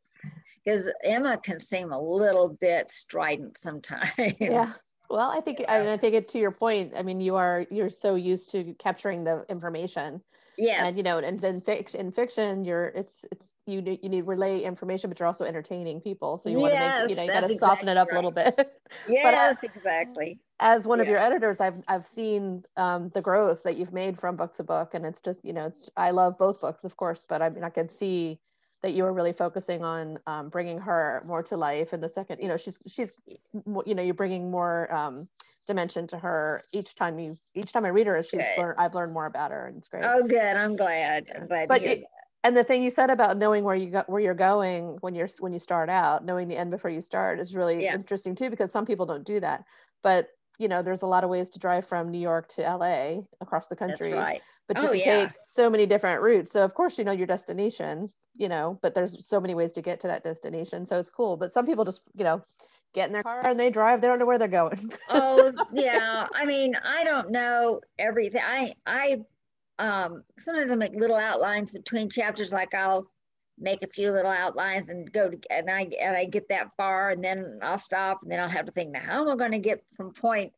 Because 0.63 0.89
Emma 1.03 1.37
can 1.37 1.59
seem 1.59 1.91
a 1.91 1.99
little 1.99 2.49
bit 2.49 2.89
strident 2.89 3.57
sometimes. 3.57 4.11
Yeah. 4.39 4.73
Well, 5.07 5.29
I 5.29 5.39
think. 5.39 5.61
I, 5.67 5.93
I 5.93 5.97
think 5.97 6.15
it 6.15 6.27
to 6.29 6.39
your 6.39 6.51
point. 6.51 6.93
I 6.97 7.03
mean, 7.03 7.21
you 7.21 7.35
are 7.35 7.67
you're 7.69 7.91
so 7.91 8.15
used 8.15 8.49
to 8.51 8.73
capturing 8.73 9.23
the 9.23 9.45
information 9.49 10.21
yeah 10.57 10.85
and 10.85 10.97
you 10.97 11.03
know 11.03 11.17
and 11.17 11.39
then 11.39 11.59
fiction 11.59 11.99
in 11.99 12.11
fiction 12.11 12.63
you're 12.63 12.87
it's 12.87 13.25
it's 13.31 13.53
you 13.65 13.81
need 13.81 13.99
you 14.01 14.09
need 14.09 14.25
relay 14.25 14.61
information 14.61 15.09
but 15.09 15.19
you're 15.19 15.27
also 15.27 15.45
entertaining 15.45 15.99
people 15.99 16.37
so 16.37 16.49
you 16.49 16.59
yes, 16.59 16.61
want 16.61 16.73
to 16.73 16.79
make 16.79 17.09
you 17.09 17.15
know 17.15 17.21
you 17.23 17.27
got 17.27 17.47
to 17.47 17.51
exactly 17.51 17.57
soften 17.57 17.89
it 17.89 17.97
up 17.97 18.07
right. 18.07 18.13
a 18.13 18.17
little 18.17 18.31
bit 18.31 18.53
yes 19.07 19.23
but, 19.23 19.33
uh, 19.33 19.53
exactly 19.75 20.39
as 20.59 20.87
one 20.87 20.99
yeah. 20.99 21.03
of 21.03 21.09
your 21.09 21.17
editors 21.17 21.59
i've 21.59 21.81
i've 21.87 22.07
seen 22.07 22.63
um, 22.77 23.09
the 23.13 23.21
growth 23.21 23.63
that 23.63 23.77
you've 23.77 23.93
made 23.93 24.17
from 24.17 24.35
book 24.35 24.53
to 24.53 24.63
book 24.63 24.93
and 24.93 25.05
it's 25.05 25.21
just 25.21 25.43
you 25.43 25.53
know 25.53 25.65
it's 25.65 25.89
i 25.97 26.11
love 26.11 26.37
both 26.37 26.61
books 26.61 26.83
of 26.83 26.95
course 26.95 27.25
but 27.27 27.41
i 27.41 27.49
mean 27.49 27.63
i 27.63 27.69
can 27.69 27.89
see 27.89 28.39
that 28.85 28.93
you 28.93 29.03
were 29.03 29.13
really 29.13 29.33
focusing 29.33 29.83
on 29.83 30.19
um, 30.27 30.49
bringing 30.49 30.77
her 30.77 31.23
more 31.25 31.41
to 31.41 31.57
life 31.57 31.91
in 31.91 31.99
the 31.99 32.07
second 32.07 32.39
you 32.39 32.47
know 32.47 32.55
she's 32.55 32.77
she's 32.87 33.19
you 33.85 33.95
know 33.95 34.03
you're 34.03 34.13
bringing 34.13 34.51
more 34.51 34.93
um, 34.93 35.27
dimension 35.65 36.05
to 36.05 36.17
her 36.17 36.63
each 36.71 36.93
time 36.93 37.17
you 37.17 37.35
each 37.55 37.71
time 37.71 37.83
I 37.83 37.89
read 37.89 38.05
her 38.05 38.21
she's 38.21 38.43
learned 38.57 38.75
I've 38.77 38.93
learned 38.93 39.11
more 39.13 39.25
about 39.25 39.49
her 39.51 39.67
and 39.67 39.77
it's 39.77 39.87
great. 39.87 40.03
Oh 40.05 40.21
good. 40.21 40.55
I'm 40.55 40.75
glad. 40.75 41.25
I'm 41.35 41.47
glad 41.47 41.67
but 41.67 41.81
it, 41.81 42.05
and 42.43 42.55
the 42.55 42.63
thing 42.63 42.83
you 42.83 42.91
said 42.91 43.09
about 43.09 43.39
knowing 43.39 43.63
where 43.63 43.75
you 43.75 43.89
got 43.89 44.07
where 44.07 44.21
you're 44.21 44.35
going 44.35 44.97
when 45.01 45.15
you're 45.15 45.29
when 45.39 45.51
you 45.51 45.57
start 45.57 45.89
out, 45.89 46.23
knowing 46.23 46.47
the 46.47 46.55
end 46.55 46.69
before 46.69 46.91
you 46.91 47.01
start 47.01 47.39
is 47.39 47.55
really 47.55 47.83
yeah. 47.83 47.95
interesting 47.95 48.35
too 48.35 48.51
because 48.51 48.71
some 48.71 48.85
people 48.85 49.07
don't 49.07 49.25
do 49.25 49.39
that. 49.39 49.63
But 50.03 50.27
you 50.59 50.67
know, 50.67 50.81
there's 50.81 51.01
a 51.01 51.07
lot 51.07 51.23
of 51.23 51.29
ways 51.29 51.49
to 51.51 51.59
drive 51.59 51.87
from 51.87 52.09
New 52.09 52.19
York 52.19 52.47
to 52.49 52.61
LA 52.61 53.21
across 53.41 53.67
the 53.67 53.75
country. 53.75 54.13
Right. 54.13 54.41
But 54.67 54.79
you 54.79 54.87
oh, 54.87 54.91
can 54.91 54.99
yeah. 54.99 55.25
take 55.27 55.35
so 55.43 55.69
many 55.69 55.85
different 55.85 56.21
routes. 56.21 56.51
So 56.51 56.63
of 56.63 56.73
course 56.73 56.97
you 56.97 57.03
know 57.03 57.11
your 57.11 57.27
destination, 57.27 58.09
you 58.35 58.49
know, 58.49 58.79
but 58.81 58.95
there's 58.95 59.27
so 59.27 59.39
many 59.39 59.53
ways 59.53 59.73
to 59.73 59.81
get 59.81 59.99
to 59.99 60.07
that 60.07 60.23
destination. 60.23 60.85
So 60.85 60.99
it's 60.99 61.11
cool. 61.11 61.37
But 61.37 61.51
some 61.51 61.65
people 61.67 61.85
just, 61.85 62.01
you 62.15 62.23
know, 62.23 62.43
get 62.95 63.07
in 63.07 63.13
their 63.13 63.23
car 63.23 63.47
and 63.47 63.59
they 63.59 63.69
drive 63.69 63.99
they 63.99 64.07
don't 64.07 64.17
know 64.19 64.25
where 64.25 64.39
they're 64.39 64.47
going 64.47 64.89
oh 65.09 65.51
yeah 65.73 66.27
i 66.33 66.45
mean 66.45 66.73
i 66.81 67.03
don't 67.03 67.29
know 67.29 67.81
everything 67.99 68.41
i 68.43 68.73
i 68.85 69.21
um 69.79 70.23
sometimes 70.37 70.71
i 70.71 70.75
make 70.75 70.95
little 70.95 71.17
outlines 71.17 71.73
between 71.73 72.09
chapters 72.09 72.53
like 72.53 72.73
i'll 72.73 73.05
make 73.59 73.81
a 73.83 73.87
few 73.87 74.11
little 74.11 74.31
outlines 74.31 74.89
and 74.89 75.11
go 75.11 75.29
to 75.29 75.37
and 75.49 75.69
i 75.69 75.87
and 76.01 76.15
i 76.15 76.25
get 76.25 76.47
that 76.49 76.67
far 76.77 77.11
and 77.11 77.23
then 77.23 77.59
i'll 77.61 77.77
stop 77.77 78.19
and 78.21 78.31
then 78.31 78.39
i'll 78.39 78.49
have 78.49 78.65
to 78.65 78.71
think 78.71 78.91
now 78.91 78.99
how 78.99 79.21
am 79.21 79.29
i 79.29 79.35
going 79.35 79.51
to 79.51 79.59
get 79.59 79.81
from 79.95 80.13
point 80.13 80.51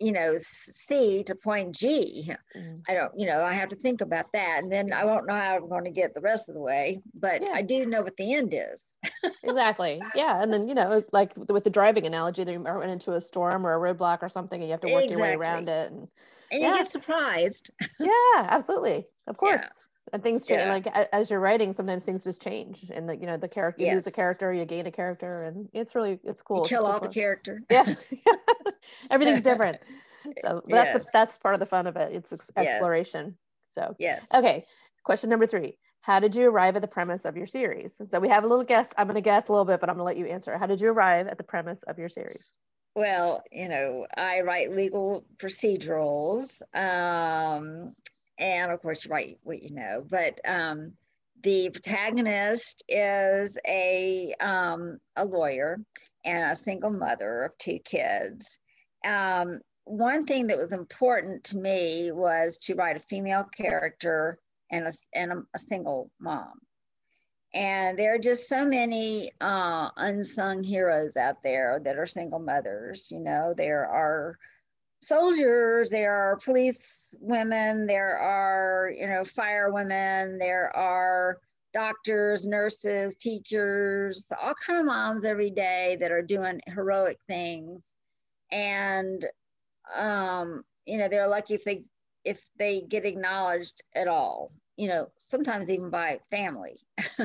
you 0.00 0.12
know, 0.12 0.36
C 0.38 1.24
to 1.24 1.34
point 1.34 1.74
G. 1.74 2.32
Mm. 2.56 2.82
I 2.88 2.94
don't, 2.94 3.12
you 3.18 3.26
know, 3.26 3.42
I 3.42 3.52
have 3.52 3.68
to 3.70 3.76
think 3.76 4.00
about 4.00 4.26
that. 4.32 4.60
And 4.62 4.70
then 4.70 4.92
I 4.92 5.04
won't 5.04 5.26
know 5.26 5.34
how 5.34 5.56
I'm 5.56 5.68
going 5.68 5.84
to 5.84 5.90
get 5.90 6.14
the 6.14 6.20
rest 6.20 6.48
of 6.48 6.54
the 6.54 6.60
way, 6.60 7.00
but 7.14 7.42
yeah. 7.42 7.52
I 7.52 7.62
do 7.62 7.84
know 7.84 8.02
what 8.02 8.16
the 8.16 8.34
end 8.34 8.54
is. 8.54 8.96
exactly. 9.42 10.00
Yeah. 10.14 10.40
And 10.40 10.52
then, 10.52 10.68
you 10.68 10.74
know, 10.74 11.02
like 11.12 11.32
with 11.48 11.64
the 11.64 11.70
driving 11.70 12.06
analogy, 12.06 12.44
that 12.44 12.52
you 12.52 12.60
run 12.60 12.90
into 12.90 13.14
a 13.14 13.20
storm 13.20 13.66
or 13.66 13.74
a 13.74 13.94
roadblock 13.94 14.22
or 14.22 14.28
something 14.28 14.60
and 14.60 14.68
you 14.68 14.72
have 14.72 14.80
to 14.82 14.92
work 14.92 15.04
exactly. 15.04 15.16
your 15.16 15.20
way 15.20 15.34
around 15.34 15.68
it. 15.68 15.90
And, 15.90 16.08
and 16.52 16.62
yeah. 16.62 16.72
you 16.72 16.78
get 16.78 16.90
surprised. 16.90 17.70
yeah, 17.98 18.10
absolutely. 18.36 19.04
Of 19.26 19.36
course. 19.36 19.60
Yeah. 19.60 19.68
And 20.12 20.22
things 20.22 20.46
change, 20.46 20.62
yeah. 20.62 20.72
like 20.72 20.86
as 21.12 21.30
you're 21.30 21.40
writing, 21.40 21.72
sometimes 21.72 22.04
things 22.04 22.24
just 22.24 22.42
change, 22.42 22.90
and 22.92 23.08
the 23.08 23.16
you 23.16 23.26
know 23.26 23.36
the 23.36 23.48
character, 23.48 23.82
yes. 23.82 23.90
you 23.90 23.94
lose 23.94 24.06
a 24.06 24.12
character, 24.12 24.52
you 24.52 24.64
gain 24.64 24.86
a 24.86 24.90
character, 24.90 25.44
and 25.44 25.68
it's 25.72 25.94
really 25.94 26.18
it's 26.24 26.42
cool. 26.42 26.62
You 26.62 26.68
kill 26.68 26.78
cool 26.84 26.86
off 26.86 27.02
the 27.02 27.08
character. 27.08 27.62
Yeah, 27.70 27.94
everything's 29.10 29.42
different. 29.42 29.78
So 30.42 30.62
yes. 30.66 30.92
that's 30.92 31.04
the, 31.04 31.10
that's 31.12 31.36
part 31.38 31.54
of 31.54 31.60
the 31.60 31.64
fun 31.66 31.86
of 31.86 31.96
it. 31.96 32.12
It's 32.12 32.32
exploration. 32.56 33.26
Yes. 33.26 33.74
So 33.74 33.94
yeah. 34.00 34.18
Okay. 34.34 34.64
Question 35.04 35.30
number 35.30 35.46
three: 35.46 35.78
How 36.00 36.18
did 36.18 36.34
you 36.34 36.50
arrive 36.50 36.74
at 36.74 36.82
the 36.82 36.88
premise 36.88 37.24
of 37.24 37.36
your 37.36 37.46
series? 37.46 38.00
So 38.04 38.18
we 38.18 38.28
have 38.28 38.42
a 38.42 38.46
little 38.48 38.64
guess. 38.64 38.92
I'm 38.98 39.06
going 39.06 39.14
to 39.14 39.20
guess 39.20 39.48
a 39.48 39.52
little 39.52 39.64
bit, 39.64 39.78
but 39.80 39.88
I'm 39.88 39.94
going 39.94 40.00
to 40.00 40.04
let 40.04 40.16
you 40.16 40.26
answer. 40.26 40.58
How 40.58 40.66
did 40.66 40.80
you 40.80 40.90
arrive 40.90 41.28
at 41.28 41.38
the 41.38 41.44
premise 41.44 41.84
of 41.84 41.98
your 41.98 42.08
series? 42.08 42.52
Well, 42.98 43.44
you 43.52 43.68
know, 43.68 44.08
I 44.16 44.40
write 44.40 44.74
legal 44.74 45.24
procedurals, 45.36 46.60
um, 46.74 47.94
and 48.38 48.70
of 48.72 48.80
course, 48.80 49.06
write 49.06 49.38
what 49.42 49.62
you 49.62 49.74
know. 49.74 50.04
But 50.08 50.40
um, 50.46 50.92
the 51.42 51.70
protagonist 51.70 52.82
is 52.88 53.58
a 53.66 54.34
um, 54.40 54.98
a 55.16 55.24
lawyer 55.24 55.78
and 56.24 56.50
a 56.50 56.56
single 56.56 56.90
mother 56.90 57.44
of 57.44 57.58
two 57.58 57.78
kids. 57.84 58.58
Um, 59.04 59.60
one 59.84 60.26
thing 60.26 60.46
that 60.48 60.58
was 60.58 60.72
important 60.72 61.44
to 61.44 61.56
me 61.56 62.10
was 62.12 62.58
to 62.58 62.74
write 62.74 62.96
a 62.96 63.00
female 63.00 63.44
character 63.56 64.38
and 64.70 64.86
a, 64.86 64.92
and 65.14 65.32
a, 65.32 65.42
a 65.54 65.58
single 65.58 66.10
mom. 66.20 66.52
And 67.54 67.98
there 67.98 68.14
are 68.14 68.18
just 68.18 68.48
so 68.48 68.64
many 68.64 69.32
uh, 69.40 69.88
unsung 69.96 70.62
heroes 70.62 71.16
out 71.16 71.42
there 71.42 71.80
that 71.82 71.96
are 71.96 72.06
single 72.06 72.38
mothers. 72.38 73.08
You 73.10 73.20
know, 73.20 73.54
there 73.56 73.86
are 73.86 74.38
soldiers, 75.00 75.90
there 75.90 76.14
are 76.14 76.36
police 76.36 77.14
women, 77.20 77.86
there 77.86 78.18
are, 78.18 78.92
you 78.96 79.06
know, 79.06 79.24
fire 79.24 79.72
women, 79.72 80.38
there 80.38 80.74
are 80.76 81.38
doctors, 81.72 82.46
nurses, 82.46 83.16
teachers, 83.16 84.26
all 84.42 84.54
kind 84.54 84.80
of 84.80 84.86
moms 84.86 85.24
every 85.24 85.50
day 85.50 85.96
that 86.00 86.10
are 86.10 86.22
doing 86.22 86.60
heroic 86.66 87.18
things. 87.26 87.84
And, 88.50 89.24
um, 89.94 90.64
you 90.86 90.98
know, 90.98 91.08
they're 91.08 91.28
lucky 91.28 91.54
if 91.54 91.64
they 91.64 91.84
if 92.24 92.42
they 92.58 92.82
get 92.82 93.06
acknowledged 93.06 93.82
at 93.94 94.08
all 94.08 94.52
you 94.78 94.88
know 94.88 95.08
sometimes 95.16 95.68
even 95.68 95.90
by 95.90 96.20
family 96.30 96.78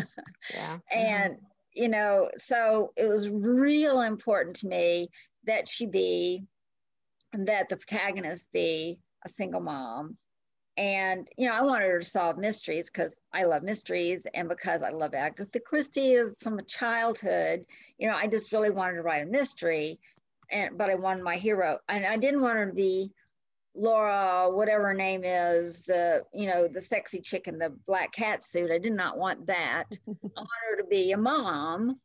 yeah 0.53 0.79
and 0.91 1.35
mm-hmm. 1.35 1.45
you 1.73 1.87
know 1.87 2.29
so 2.37 2.91
it 2.97 3.07
was 3.07 3.29
real 3.29 4.01
important 4.01 4.55
to 4.57 4.67
me 4.67 5.07
that 5.45 5.69
she 5.69 5.85
be 5.85 6.43
that 7.33 7.69
the 7.69 7.77
protagonist 7.77 8.51
be 8.53 8.99
a 9.25 9.29
single 9.29 9.61
mom 9.61 10.17
and 10.77 11.27
you 11.37 11.47
know 11.47 11.53
i 11.53 11.61
wanted 11.61 11.85
her 11.85 11.99
to 11.99 12.05
solve 12.05 12.37
mysteries 12.37 12.89
because 12.89 13.19
i 13.33 13.43
love 13.43 13.63
mysteries 13.63 14.25
and 14.33 14.49
because 14.49 14.81
i 14.81 14.89
love 14.89 15.13
agatha 15.13 15.59
christie 15.59 16.13
is 16.13 16.37
from 16.41 16.57
a 16.57 16.63
childhood 16.63 17.65
you 17.97 18.09
know 18.09 18.15
i 18.15 18.27
just 18.27 18.51
really 18.51 18.71
wanted 18.71 18.95
to 18.95 19.03
write 19.03 19.23
a 19.23 19.29
mystery 19.29 19.99
and 20.51 20.77
but 20.77 20.89
i 20.89 20.95
wanted 20.95 21.23
my 21.23 21.35
hero 21.35 21.77
and 21.89 22.05
i 22.05 22.17
didn't 22.17 22.41
want 22.41 22.57
her 22.57 22.65
to 22.65 22.73
be 22.73 23.11
Laura, 23.75 24.49
whatever 24.51 24.89
her 24.89 24.93
name 24.93 25.23
is, 25.23 25.81
the 25.83 26.23
you 26.33 26.47
know 26.47 26.67
the 26.67 26.81
sexy 26.81 27.19
chick 27.19 27.47
in 27.47 27.57
the 27.57 27.71
black 27.87 28.11
cat 28.11 28.43
suit. 28.43 28.69
I 28.71 28.77
did 28.77 28.93
not 28.93 29.17
want 29.17 29.47
that. 29.47 29.85
I 30.07 30.11
wanted 30.35 30.69
her 30.69 30.77
to 30.77 30.87
be 30.87 31.11
a 31.11 31.17
mom, 31.17 31.99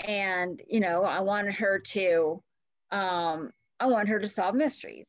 and 0.00 0.60
you 0.66 0.80
know 0.80 1.04
I 1.04 1.20
wanted 1.20 1.54
her 1.56 1.78
to, 1.78 2.42
um, 2.90 3.50
I 3.80 3.86
want 3.86 4.08
her 4.08 4.18
to 4.18 4.28
solve 4.28 4.54
mysteries, 4.54 5.06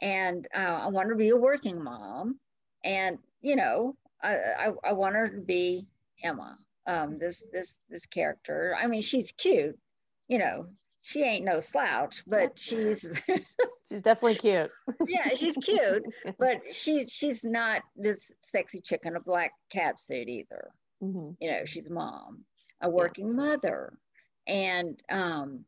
and 0.00 0.46
uh, 0.54 0.58
I 0.58 0.86
want 0.88 1.08
her 1.08 1.14
to 1.14 1.18
be 1.18 1.30
a 1.30 1.36
working 1.36 1.82
mom, 1.82 2.38
and 2.84 3.18
you 3.40 3.56
know 3.56 3.96
I 4.22 4.36
I, 4.36 4.72
I 4.84 4.92
want 4.92 5.14
her 5.14 5.28
to 5.28 5.40
be 5.40 5.86
Emma, 6.22 6.58
um, 6.86 7.18
this 7.18 7.42
this 7.52 7.78
this 7.88 8.06
character. 8.06 8.76
I 8.80 8.86
mean 8.86 9.02
she's 9.02 9.32
cute, 9.32 9.78
you 10.28 10.38
know 10.38 10.68
she 11.02 11.22
ain't 11.22 11.44
no 11.44 11.60
slouch, 11.60 12.22
but 12.26 12.58
she's 12.58 13.20
she's 13.88 14.02
definitely 14.02 14.36
cute. 14.36 14.70
yeah, 15.06 15.34
she's 15.34 15.56
cute, 15.56 16.04
but 16.38 16.60
she's 16.72 17.12
she's 17.12 17.44
not 17.44 17.82
this 17.96 18.32
sexy 18.40 18.80
chick 18.80 19.00
in 19.04 19.16
a 19.16 19.20
black 19.20 19.52
cat 19.70 19.98
suit 19.98 20.28
either. 20.28 20.70
Mm-hmm. 21.02 21.30
You 21.40 21.50
know, 21.50 21.64
she's 21.66 21.88
a 21.88 21.92
mom, 21.92 22.44
a 22.80 22.88
working 22.88 23.28
yeah. 23.28 23.32
mother, 23.32 23.92
and 24.46 25.00
um, 25.10 25.64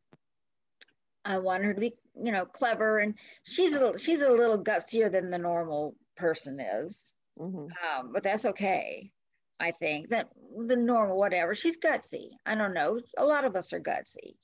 I 1.25 1.39
want 1.39 1.65
her 1.65 1.73
to 1.73 1.81
be, 1.81 1.93
you 2.15 2.31
know, 2.31 2.45
clever, 2.45 2.99
and 2.99 3.15
she's 3.43 3.73
a 3.73 3.97
she's 3.97 4.21
a 4.21 4.29
little 4.29 4.63
gutsier 4.63 5.11
than 5.11 5.29
the 5.29 5.37
normal 5.37 5.95
person 6.15 6.59
is, 6.59 7.13
mm-hmm. 7.39 7.67
um, 7.99 8.11
but 8.13 8.23
that's 8.23 8.45
okay. 8.45 9.11
I 9.59 9.71
think 9.71 10.09
that 10.09 10.29
the 10.67 10.75
normal 10.75 11.17
whatever. 11.17 11.55
She's 11.55 11.77
gutsy. 11.77 12.29
I 12.45 12.55
don't 12.55 12.73
know. 12.73 12.99
A 13.17 13.25
lot 13.25 13.45
of 13.45 13.55
us 13.55 13.73
are 13.73 13.79
gutsy, 13.79 14.35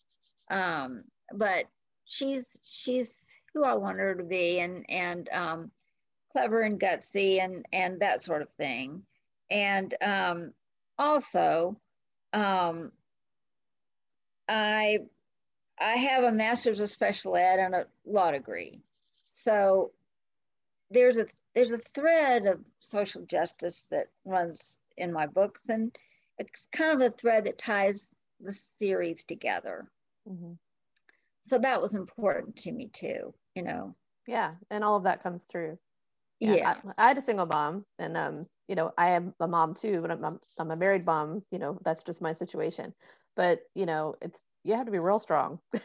um, 0.50 1.04
but 1.34 1.66
she's 2.06 2.58
she's 2.63 3.28
who 3.54 3.63
I 3.63 3.74
want 3.75 4.00
her 4.00 4.16
to 4.16 4.24
be, 4.24 4.60
and 4.60 4.86
and 4.90 5.30
um, 5.32 5.72
clever 6.32 6.62
and 6.62 6.80
gutsy, 6.80 7.44
and 7.44 7.66
and 7.74 8.00
that 8.01 8.24
sort 8.24 8.42
of 8.42 8.50
thing. 8.51 9.04
And 9.50 9.94
um, 10.01 10.54
also, 10.98 11.78
um, 12.32 12.92
I 14.48 15.00
I 15.82 15.98
have 15.98 16.24
a 16.24 16.32
master's 16.32 16.80
of 16.80 16.90
special 16.90 17.36
ed 17.36 17.60
and 17.60 17.74
a 17.74 17.86
law 18.06 18.32
degree, 18.32 18.80
so 19.14 19.92
there's 20.92 21.18
a 21.18 21.26
there's 21.56 21.72
a 21.72 21.80
thread 21.94 22.46
of 22.46 22.60
social 22.80 23.24
justice 23.24 23.88
that 23.92 24.08
runs 24.26 24.78
in 24.98 25.12
my 25.12 25.26
books, 25.26 25.62
and 25.70 25.96
it's 26.38 26.68
kind 26.72 27.02
of 27.02 27.02
a 27.02 27.16
thread 27.16 27.46
that 27.46 27.58
ties 27.58 28.16
the 28.40 28.54
series 28.54 29.24
together. 29.24 29.90
Mm-hmm. 30.30 30.54
So 31.44 31.58
that 31.58 31.82
was 31.82 31.96
important 31.96 32.56
to 32.58 32.72
me 32.72 32.88
too, 32.88 33.34
you 33.56 33.64
know. 33.64 33.96
Yeah, 34.28 34.52
and 34.70 34.84
all 34.84 34.96
of 34.96 35.04
that 35.04 35.24
comes 35.24 35.46
through. 35.46 35.78
Yeah, 36.40 36.56
yeah. 36.56 36.76
I, 36.98 37.06
I, 37.06 37.08
had 37.10 37.18
a 37.18 37.22
single 37.22 37.46
mom, 37.46 37.86
and 38.00 38.16
um, 38.16 38.46
you 38.68 38.76
know, 38.76 38.94
I 38.98 39.12
am 39.12 39.34
a 39.40 39.48
mom 39.48 39.74
too, 39.74 40.02
but 40.02 40.12
I'm, 40.12 40.40
I'm 40.60 40.72
a 40.72 40.76
married 40.76 41.06
mom. 41.06 41.44
You 41.52 41.60
know, 41.60 41.80
that's 41.84 42.04
just 42.04 42.22
my 42.22 42.32
situation. 42.32 42.94
But 43.36 43.62
you 43.76 43.86
know, 43.86 44.16
it's 44.22 44.46
you 44.63 44.75
have 44.75 44.86
to 44.86 44.91
be 44.91 45.00
real 45.00 45.20
strong. 45.20 45.60
you 45.74 45.80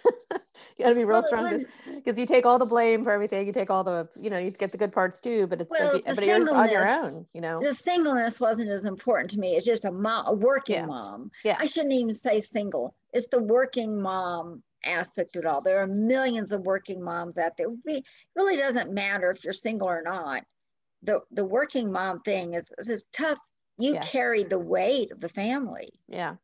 got 0.80 0.90
to 0.90 0.95
be 0.95 1.04
real 1.04 1.21
well, 1.21 1.23
strong 1.23 1.64
because 1.95 2.18
you 2.18 2.26
take 2.26 2.45
all 2.45 2.59
the 2.59 2.66
blame 2.66 3.04
for 3.04 3.11
everything. 3.11 3.47
You 3.47 3.52
take 3.52 3.71
all 3.71 3.85
the, 3.85 4.09
you 4.18 4.28
know, 4.28 4.38
you 4.38 4.50
get 4.50 4.73
the 4.73 4.78
good 4.78 4.92
parts 4.92 5.21
too, 5.21 5.47
but 5.47 5.61
it's 5.61 5.71
well, 5.71 5.95
like, 5.95 6.04
but 6.04 6.25
you're 6.25 6.54
on 6.54 6.71
your 6.71 6.87
own, 6.87 7.26
you 7.33 7.40
know. 7.40 7.61
The 7.61 7.73
singleness 7.73 8.40
wasn't 8.40 8.71
as 8.71 8.85
important 8.85 9.30
to 9.30 9.38
me. 9.38 9.56
It's 9.56 9.66
just 9.66 9.85
a 9.85 9.92
mom, 9.92 10.26
a 10.26 10.35
working 10.35 10.76
yeah. 10.76 10.87
mom. 10.87 11.30
Yeah. 11.45 11.56
I 11.59 11.66
shouldn't 11.66 11.95
even 11.95 12.14
say 12.14 12.40
single. 12.40 12.95
It's 13.12 13.28
the 13.28 13.42
working 13.42 14.00
mom 14.00 14.62
aspect 14.85 15.37
of 15.37 15.45
it 15.45 15.47
all. 15.47 15.61
There 15.61 15.80
are 15.80 15.87
millions 15.87 16.52
of 16.52 16.61
working 16.62 17.02
moms 17.02 17.38
out 17.38 17.56
there. 17.56 17.68
It 17.87 18.04
really 18.35 18.56
doesn't 18.56 18.92
matter 18.92 19.30
if 19.30 19.42
you're 19.45 19.52
single 19.52 19.88
or 19.88 20.02
not. 20.02 20.45
The 21.02 21.21
the 21.30 21.45
working 21.45 21.92
mom 21.92 22.21
thing 22.21 22.54
is 22.54 22.73
is 22.78 23.04
tough. 23.12 23.38
You 23.78 23.95
yeah. 23.95 24.02
carry 24.02 24.45
the 24.45 24.59
weight 24.59 25.12
of 25.12 25.21
the 25.21 25.28
family. 25.28 25.90
Yeah. 26.09 26.37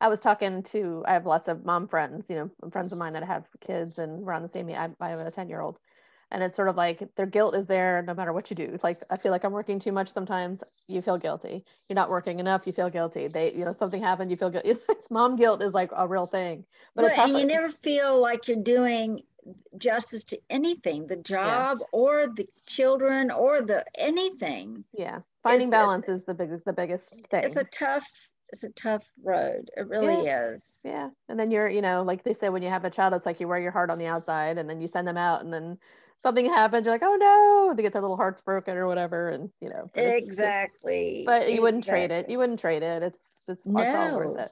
I 0.00 0.08
was 0.08 0.20
talking 0.20 0.62
to, 0.64 1.04
I 1.06 1.12
have 1.12 1.26
lots 1.26 1.48
of 1.48 1.64
mom 1.64 1.86
friends, 1.86 2.30
you 2.30 2.36
know, 2.36 2.70
friends 2.70 2.92
of 2.92 2.98
mine 2.98 3.12
that 3.12 3.24
have 3.24 3.46
kids 3.60 3.98
and 3.98 4.22
we're 4.22 4.32
on 4.32 4.42
the 4.42 4.48
same, 4.48 4.68
I, 4.70 4.90
I 5.00 5.08
have 5.10 5.20
a 5.20 5.30
10 5.30 5.48
year 5.48 5.60
old. 5.60 5.78
And 6.32 6.44
it's 6.44 6.54
sort 6.54 6.68
of 6.68 6.76
like 6.76 7.02
their 7.16 7.26
guilt 7.26 7.56
is 7.56 7.66
there 7.66 8.02
no 8.06 8.14
matter 8.14 8.32
what 8.32 8.50
you 8.50 8.56
do. 8.56 8.78
Like, 8.84 8.98
I 9.10 9.16
feel 9.16 9.32
like 9.32 9.42
I'm 9.42 9.52
working 9.52 9.80
too 9.80 9.90
much 9.90 10.08
sometimes, 10.08 10.62
you 10.86 11.02
feel 11.02 11.18
guilty. 11.18 11.64
You're 11.88 11.96
not 11.96 12.08
working 12.08 12.38
enough, 12.38 12.68
you 12.68 12.72
feel 12.72 12.88
guilty. 12.88 13.26
They, 13.26 13.52
you 13.52 13.64
know, 13.64 13.72
something 13.72 14.00
happened, 14.00 14.30
you 14.30 14.36
feel 14.36 14.50
guilty. 14.50 14.74
mom 15.10 15.34
guilt 15.34 15.60
is 15.60 15.74
like 15.74 15.90
a 15.94 16.06
real 16.06 16.26
thing. 16.26 16.64
But 16.94 17.16
well, 17.16 17.28
and 17.28 17.36
you 17.36 17.44
never 17.44 17.68
feel 17.68 18.20
like 18.20 18.46
you're 18.46 18.62
doing 18.62 19.22
justice 19.78 20.24
to 20.24 20.38
anything 20.50 21.06
the 21.06 21.16
job 21.16 21.78
yeah. 21.80 21.86
or 21.92 22.26
the 22.28 22.46
children 22.66 23.30
or 23.30 23.62
the 23.62 23.84
anything 23.94 24.84
yeah 24.92 25.20
finding 25.42 25.70
balance 25.70 26.08
is 26.08 26.24
the 26.24 26.34
big 26.34 26.50
the 26.64 26.72
biggest 26.72 27.26
thing 27.28 27.44
it's 27.44 27.56
a 27.56 27.64
tough 27.64 28.06
it's 28.52 28.64
a 28.64 28.70
tough 28.70 29.10
road. 29.22 29.70
It 29.76 29.88
really 29.88 30.24
yeah. 30.24 30.50
is. 30.50 30.80
Yeah. 30.84 31.10
And 31.28 31.38
then 31.38 31.50
you're, 31.50 31.68
you 31.68 31.82
know, 31.82 32.02
like 32.02 32.24
they 32.24 32.34
say 32.34 32.48
when 32.48 32.62
you 32.62 32.68
have 32.68 32.84
a 32.84 32.90
child, 32.90 33.14
it's 33.14 33.26
like 33.26 33.40
you 33.40 33.48
wear 33.48 33.60
your 33.60 33.70
heart 33.70 33.90
on 33.90 33.98
the 33.98 34.06
outside 34.06 34.58
and 34.58 34.68
then 34.68 34.80
you 34.80 34.88
send 34.88 35.06
them 35.06 35.16
out 35.16 35.42
and 35.42 35.52
then 35.52 35.78
something 36.18 36.46
happens, 36.46 36.84
you're 36.84 36.94
like, 36.94 37.02
oh 37.02 37.16
no, 37.16 37.74
they 37.74 37.82
get 37.82 37.92
their 37.92 38.02
little 38.02 38.16
hearts 38.16 38.40
broken 38.40 38.76
or 38.76 38.86
whatever. 38.86 39.30
And 39.30 39.50
you 39.60 39.68
know, 39.68 39.90
exactly. 39.94 41.22
but 41.26 41.42
you 41.42 41.48
exactly. 41.48 41.60
wouldn't 41.60 41.84
trade 41.84 42.10
it. 42.10 42.28
You 42.28 42.38
wouldn't 42.38 42.60
trade 42.60 42.82
it. 42.82 43.02
It's 43.02 43.44
it's, 43.48 43.66
no. 43.66 43.82
it's 43.82 43.94
all 43.94 44.16
worth 44.16 44.38
it. 44.38 44.50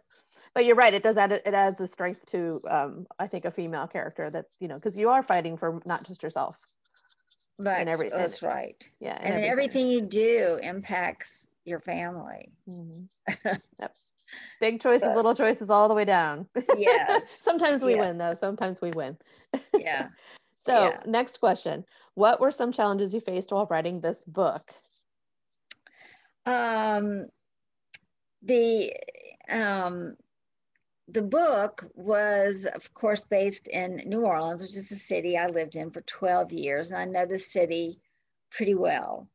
But 0.55 0.65
you're 0.65 0.77
right. 0.77 0.95
It 0.95 1.03
does 1.03 1.19
add 1.19 1.33
it 1.33 1.47
adds 1.47 1.79
the 1.79 1.87
strength 1.87 2.25
to 2.27 2.61
um, 2.69 3.07
I 3.19 3.27
think 3.27 3.45
a 3.45 3.51
female 3.51 3.87
character 3.87 4.31
that, 4.31 4.47
you 4.61 4.69
know, 4.69 4.77
because 4.77 4.97
you 4.97 5.11
are 5.11 5.23
fighting 5.23 5.57
for 5.57 5.81
not 5.85 6.07
just 6.07 6.23
yourself. 6.23 6.59
But 7.59 7.81
and 7.81 7.89
everything. 7.89 8.19
That's 8.19 8.43
right. 8.43 8.83
Yeah. 9.01 9.17
And, 9.17 9.35
and 9.35 9.45
everything. 9.45 9.51
everything 9.51 9.87
you 9.89 10.01
do 10.03 10.61
impacts 10.63 11.48
your 11.69 11.81
family. 11.81 12.51
Mm-hmm. 12.69 13.55
yep. 13.79 13.95
Big 14.61 14.81
choices, 14.81 15.15
little 15.15 15.35
choices, 15.35 15.71
all 15.71 15.89
the 15.89 15.95
way 15.95 16.05
down. 16.05 16.47
Yeah. 16.77 17.19
Sometimes 17.25 17.83
we 17.83 17.95
win, 17.95 18.19
though. 18.19 18.35
Sometimes 18.35 18.81
we 18.81 18.91
win. 18.91 19.17
yeah. 19.75 20.09
So, 20.61 20.75
yeah. 20.75 21.01
next 21.07 21.41
question 21.41 21.87
What 22.13 22.41
were 22.41 22.51
some 22.51 22.73
challenges 22.73 23.15
you 23.15 23.21
faced 23.21 23.53
while 23.53 23.67
writing 23.71 24.01
this 24.01 24.27
book? 24.27 24.71
Um, 26.45 27.25
the 28.43 28.93
um, 29.49 30.17
the 31.09 31.23
book 31.23 31.85
was, 31.95 32.67
of 32.67 32.93
course, 32.93 33.25
based 33.25 33.69
in 33.69 34.03
New 34.07 34.27
Orleans, 34.27 34.61
which 34.61 34.77
is 34.77 34.91
a 34.93 34.97
city 34.97 35.39
I 35.39 35.47
lived 35.47 35.77
in 35.77 35.91
for 35.91 36.03
12 36.03 36.53
years, 36.53 36.91
and 36.91 37.01
I 37.01 37.05
know 37.07 37.27
the 37.27 37.39
city 37.39 37.99
pretty 38.51 38.75
well. 38.75 39.29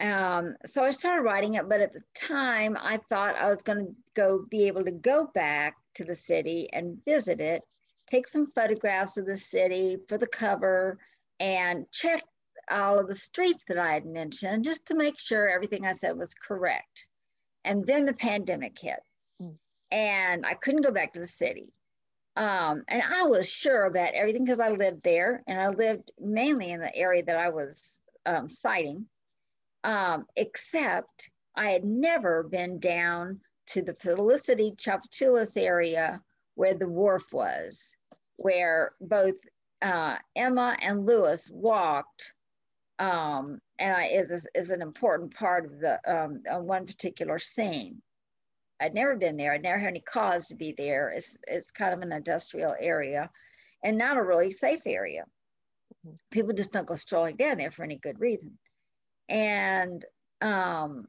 Um, 0.00 0.56
so 0.66 0.84
I 0.84 0.90
started 0.90 1.22
writing 1.22 1.54
it, 1.54 1.68
but 1.68 1.80
at 1.80 1.92
the 1.92 2.02
time 2.14 2.76
I 2.80 2.98
thought 3.08 3.36
I 3.36 3.48
was 3.48 3.62
going 3.62 3.86
to 3.86 3.94
go 4.14 4.44
be 4.50 4.66
able 4.66 4.84
to 4.84 4.90
go 4.90 5.30
back 5.34 5.76
to 5.94 6.04
the 6.04 6.14
city 6.14 6.68
and 6.72 6.98
visit 7.04 7.40
it, 7.40 7.64
take 8.08 8.26
some 8.26 8.50
photographs 8.52 9.16
of 9.16 9.26
the 9.26 9.36
city 9.36 9.98
for 10.08 10.18
the 10.18 10.26
cover, 10.26 10.98
and 11.38 11.86
check 11.92 12.24
all 12.70 12.98
of 12.98 13.06
the 13.06 13.14
streets 13.14 13.64
that 13.68 13.78
I 13.78 13.92
had 13.92 14.06
mentioned 14.06 14.64
just 14.64 14.86
to 14.86 14.96
make 14.96 15.20
sure 15.20 15.48
everything 15.48 15.86
I 15.86 15.92
said 15.92 16.18
was 16.18 16.34
correct. 16.34 17.06
And 17.64 17.86
then 17.86 18.04
the 18.04 18.14
pandemic 18.14 18.76
hit, 18.78 19.00
mm. 19.40 19.56
and 19.92 20.44
I 20.44 20.54
couldn't 20.54 20.82
go 20.82 20.90
back 20.90 21.12
to 21.12 21.20
the 21.20 21.26
city. 21.26 21.72
Um, 22.36 22.82
and 22.88 23.00
I 23.00 23.22
was 23.22 23.48
sure 23.48 23.84
about 23.84 24.14
everything 24.14 24.44
because 24.44 24.58
I 24.58 24.70
lived 24.70 25.04
there 25.04 25.44
and 25.46 25.60
I 25.60 25.68
lived 25.68 26.10
mainly 26.18 26.72
in 26.72 26.80
the 26.80 26.94
area 26.96 27.22
that 27.22 27.36
I 27.36 27.50
was 27.50 28.00
um, 28.26 28.48
citing 28.48 29.06
um, 29.84 30.26
except 30.36 31.30
I 31.56 31.70
had 31.70 31.84
never 31.84 32.42
been 32.42 32.80
down 32.80 33.40
to 33.68 33.82
the 33.82 33.94
Felicity 33.94 34.72
Tchoupitoulas 34.72 35.56
area 35.56 36.20
where 36.54 36.74
the 36.74 36.88
wharf 36.88 37.32
was, 37.32 37.92
where 38.38 38.92
both 39.00 39.34
uh, 39.82 40.16
Emma 40.34 40.76
and 40.80 41.06
Lewis 41.06 41.50
walked, 41.52 42.32
um, 42.98 43.60
and 43.78 44.06
is, 44.12 44.46
is 44.54 44.70
an 44.70 44.82
important 44.82 45.34
part 45.34 45.66
of 45.66 45.80
the 45.80 46.00
um, 46.06 46.42
one 46.64 46.86
particular 46.86 47.38
scene. 47.38 48.00
I'd 48.80 48.94
never 48.94 49.16
been 49.16 49.36
there. 49.36 49.52
I'd 49.52 49.62
never 49.62 49.78
had 49.78 49.88
any 49.88 50.00
cause 50.00 50.48
to 50.48 50.54
be 50.54 50.74
there. 50.76 51.10
It's, 51.10 51.36
it's 51.46 51.70
kind 51.70 51.94
of 51.94 52.00
an 52.00 52.12
industrial 52.12 52.74
area 52.78 53.30
and 53.82 53.98
not 53.98 54.16
a 54.16 54.22
really 54.22 54.50
safe 54.50 54.82
area. 54.86 55.24
Mm-hmm. 56.06 56.16
People 56.30 56.52
just 56.52 56.72
don't 56.72 56.86
go 56.86 56.96
strolling 56.96 57.36
down 57.36 57.58
there 57.58 57.70
for 57.70 57.84
any 57.84 57.96
good 57.96 58.20
reason. 58.20 58.58
And 59.28 60.04
um, 60.40 61.08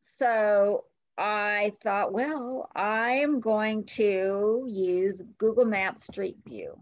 so 0.00 0.84
I 1.18 1.72
thought, 1.82 2.12
well, 2.12 2.70
I 2.74 3.10
am 3.16 3.40
going 3.40 3.84
to 3.84 4.66
use 4.68 5.22
Google 5.38 5.64
Maps 5.64 6.06
Street 6.06 6.36
View 6.46 6.78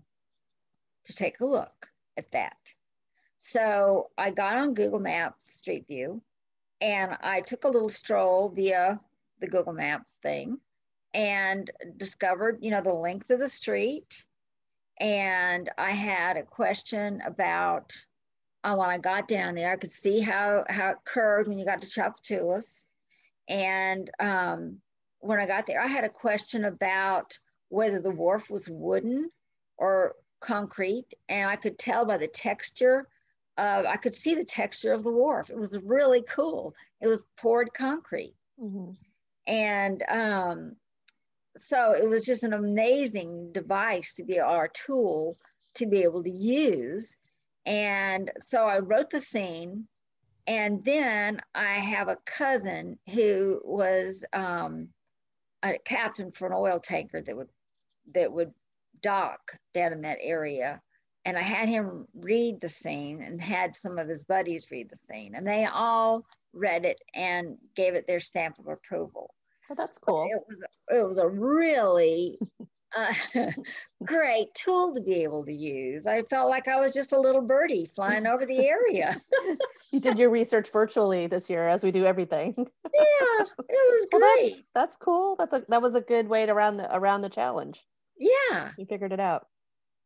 to 1.05 1.15
take 1.15 1.41
a 1.41 1.47
look 1.47 1.89
at 2.17 2.31
that. 2.33 2.57
So 3.39 4.11
I 4.17 4.31
got 4.31 4.57
on 4.57 4.75
Google 4.75 5.01
Maps 5.01 5.57
Street 5.57 5.87
View 5.87 6.23
and 6.81 7.17
I 7.23 7.41
took 7.41 7.65
a 7.65 7.69
little 7.69 7.89
stroll 7.89 8.49
via 8.49 9.01
the 9.41 9.49
Google 9.49 9.73
Maps 9.73 10.13
thing 10.23 10.59
and 11.13 11.71
discovered, 11.97 12.59
you 12.61 12.71
know, 12.71 12.81
the 12.81 12.93
length 12.93 13.31
of 13.31 13.39
the 13.39 13.49
street. 13.49 14.25
And 14.99 15.71
I 15.77 15.91
had 15.91 16.37
a 16.37 16.43
question 16.43 17.21
about 17.25 17.95
uh, 18.65 18.75
when 18.75 18.89
I 18.89 18.99
got 18.99 19.29
down 19.29 19.55
there, 19.55 19.71
I 19.71 19.77
could 19.77 19.91
see 19.91 20.21
how, 20.21 20.65
how 20.69 20.91
it 20.91 20.97
curved 21.05 21.49
when 21.49 21.59
you 21.59 21.67
got 21.67 21.83
to 21.83 21.89
Tchoupitoulas. 21.89 22.87
And 23.49 24.11
um, 24.19 24.79
when 25.21 25.39
I 25.39 25.47
got 25.47 25.67
there, 25.67 25.83
I 25.83 25.87
had 25.87 26.05
a 26.05 26.09
question 26.09 26.65
about 26.65 27.39
whether 27.69 28.01
the 28.01 28.11
wharf 28.11 28.49
was 28.49 28.69
wooden 28.69 29.31
or 29.77 30.15
concrete. 30.41 31.07
And 31.29 31.49
I 31.49 31.57
could 31.57 31.79
tell 31.79 32.07
by 32.07 32.17
the 32.17 32.27
texture, 32.27 33.07
uh, 33.59 33.85
I 33.87 33.99
could 33.99 34.15
see 34.15 34.35
the 34.35 34.45
texture 34.45 34.95
of 34.95 35.05
the 35.05 35.13
wharf. 35.13 35.51
It 35.51 35.59
was 35.59 35.79
really 35.79 36.25
cool. 36.29 36.75
It 37.03 37.07
was 37.07 37.27
poured 37.37 37.75
concrete. 37.75 38.35
Mm-hmm. 38.59 38.93
And 39.47 40.03
um, 40.09 40.77
so 41.59 41.93
it 41.93 42.09
was 42.09 42.25
just 42.25 42.45
an 42.45 42.55
amazing 42.55 43.53
device 43.53 44.15
to 44.15 44.25
be 44.25 44.41
our 44.41 44.69
tool 44.69 45.37
to 45.75 45.87
be 45.87 46.03
able 46.03 46.23
to 46.25 46.31
use 46.31 47.19
and 47.67 48.31
so 48.41 48.67
I 48.67 48.79
wrote 48.79 49.11
the 49.11 49.21
scene. 49.21 49.87
And 50.47 50.85
then 50.85 51.41
I 51.55 51.79
have 51.79 52.09
a 52.09 52.19
cousin 52.27 52.99
who 53.11 53.61
was 53.65 54.25
um, 54.35 54.89
a 55.63 55.79
captain 55.85 56.31
for 56.33 56.47
an 56.47 56.53
oil 56.55 56.79
tanker 56.79 57.23
that 57.23 57.35
would 57.35 57.49
that 58.13 58.31
would 58.31 58.53
dock 59.01 59.57
down 59.73 59.95
in 59.95 60.03
that 60.03 60.19
area. 60.21 60.81
And 61.25 61.39
I 61.39 61.43
had 61.43 61.71
him 61.71 62.07
read 62.15 62.61
the 62.61 62.69
scene 62.69 63.23
and 63.23 63.41
had 63.41 63.75
some 63.75 63.99
of 63.99 64.07
his 64.07 64.25
buddies 64.25 64.71
read 64.71 64.91
the 64.91 64.97
scene. 64.97 65.35
And 65.35 65.47
they 65.47 65.65
all 65.65 66.27
read 66.53 66.85
it 66.85 66.99
and 67.15 67.57
gave 67.75 67.95
it 67.95 68.07
their 68.07 68.21
stamp 68.21 68.59
of 68.59 68.67
approval. 68.67 69.35
Oh, 69.71 69.75
that's 69.77 69.99
cool. 69.99 70.29
But 70.31 70.37
it 70.37 70.43
was 70.49 70.63
it 71.01 71.09
was 71.09 71.19
a 71.19 71.29
really 71.29 72.37
uh, 72.97 73.13
great 74.05 74.55
tool 74.55 74.95
to 74.95 75.01
be 75.01 75.23
able 75.23 75.45
to 75.45 75.53
use. 75.53 76.07
I 76.07 76.23
felt 76.23 76.51
like 76.51 76.69
I 76.69 76.81
was 76.81 76.95
just 76.95 77.13
a 77.13 77.21
little 77.21 77.41
birdie 77.41 77.87
flying 77.87 78.27
over 78.27 78.47
the 78.47 78.67
area. 78.67 79.21
you 79.93 80.01
did 80.01 80.19
your 80.19 80.31
research 80.31 80.71
virtually 80.71 81.27
this 81.27 81.49
year, 81.49 81.69
as 81.69 81.83
we 81.83 81.91
do 81.91 82.05
everything. 82.05 82.55
yeah, 82.59 83.45
it 83.45 83.49
was 83.69 84.07
great. 84.11 84.21
Well, 84.21 84.51
that's, 84.51 84.71
that's 84.75 84.97
cool. 84.97 85.37
That's 85.37 85.53
a 85.53 85.65
that 85.69 85.83
was 85.83 85.95
a 85.95 86.01
good 86.01 86.29
way 86.29 86.47
to 86.47 86.53
around 86.53 86.77
the 86.77 86.95
around 86.95 87.23
the 87.23 87.31
challenge. 87.31 87.85
Yeah, 88.19 88.71
you 88.79 88.87
figured 88.87 89.13
it 89.13 89.21
out. 89.21 89.47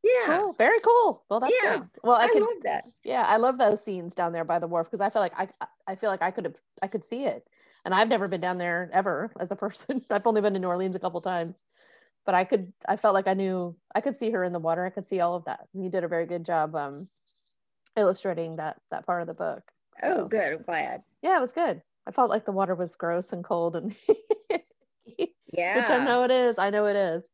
Yeah. 0.03 0.39
Cool. 0.39 0.53
Very 0.53 0.79
cool. 0.81 1.25
Well, 1.29 1.41
that's 1.41 1.55
yeah. 1.63 1.79
good. 1.79 1.89
Well, 2.05 2.15
I, 2.15 2.29
I 2.33 2.39
love 2.39 2.63
that. 2.63 2.85
Yeah, 3.05 3.23
I 3.23 3.37
love 3.37 3.59
those 3.59 3.83
scenes 3.83 4.15
down 4.15 4.33
there 4.33 4.45
by 4.45 4.59
the 4.59 4.69
wharf 4.69 4.87
because 4.87 5.01
I 5.01 5.11
feel 5.11 5.23
like 5.23 5.35
I 5.37 5.49
I 5.87 5.97
feel 5.97 6.11
like 6.11 6.23
I 6.23 6.31
could 6.31 6.45
have 6.45 6.57
I 6.83 6.87
could 6.87 7.05
see 7.05 7.25
it. 7.25 7.47
And 7.85 7.95
I've 7.95 8.09
never 8.09 8.29
been 8.29 8.41
down 8.41 8.59
there 8.59 8.91
ever 8.93 9.33
as 9.41 9.51
a 9.51 9.57
person. 9.57 10.03
I've 10.11 10.27
only 10.27 10.41
been 10.41 10.55
to 10.55 10.59
New 10.59 10.69
Orleans 10.69 10.95
a 10.95 11.01
couple 11.01 11.21
times 11.21 11.63
but 12.29 12.35
I 12.35 12.45
could 12.45 12.75
I 12.87 12.99
felt 12.99 13.15
like 13.15 13.27
I 13.27 13.33
knew 13.33 13.75
I 13.95 14.03
could 14.03 14.15
see 14.15 14.31
her 14.33 14.45
in 14.45 14.53
the 14.53 14.59
water. 14.59 14.85
I 14.85 14.91
could 14.91 15.07
see 15.07 15.21
all 15.21 15.35
of 15.35 15.47
that. 15.47 15.67
And 15.73 15.83
you 15.83 15.89
did 15.89 16.05
a 16.05 16.09
very 16.09 16.27
good 16.27 16.45
job 16.45 16.75
um, 16.77 17.09
illustrating 17.97 18.57
that 18.57 18.77
that 18.91 19.07
part 19.07 19.23
of 19.23 19.29
the 19.29 19.33
book. 19.33 19.63
So, 19.99 20.15
oh, 20.15 20.25
good. 20.27 20.53
I'm 20.53 20.63
glad. 20.63 21.03
Yeah, 21.23 21.39
it 21.39 21.41
was 21.41 21.55
good. 21.55 21.81
I 22.07 22.11
felt 22.11 22.29
like 22.29 22.45
the 22.45 22.53
water 22.53 22.75
was 22.75 22.97
gross 22.97 23.33
and 23.33 23.43
cold 23.43 23.77
and 23.77 23.97
yeah, 25.17 25.81
which 25.81 25.89
I 25.89 26.05
know 26.05 26.25
it 26.25 26.31
is. 26.31 26.59
I 26.59 26.69
know 26.69 26.85
it 26.85 26.97
is. 26.97 27.25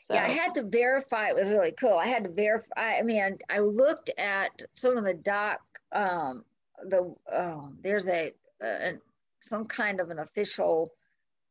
So. 0.00 0.14
Yeah, 0.14 0.24
I 0.24 0.30
had 0.30 0.54
to 0.54 0.62
verify. 0.62 1.28
It 1.28 1.36
was 1.36 1.52
really 1.52 1.72
cool. 1.72 1.98
I 1.98 2.06
had 2.06 2.24
to 2.24 2.30
verify. 2.30 2.96
I 2.96 3.02
mean, 3.02 3.20
I, 3.20 3.56
I 3.56 3.58
looked 3.58 4.08
at 4.16 4.62
some 4.72 4.96
of 4.96 5.04
the 5.04 5.12
doc. 5.12 5.60
Um, 5.92 6.42
the 6.88 7.14
oh, 7.30 7.68
there's 7.82 8.08
a, 8.08 8.32
a 8.62 8.94
some 9.42 9.66
kind 9.66 10.00
of 10.00 10.10
an 10.10 10.18
official 10.18 10.90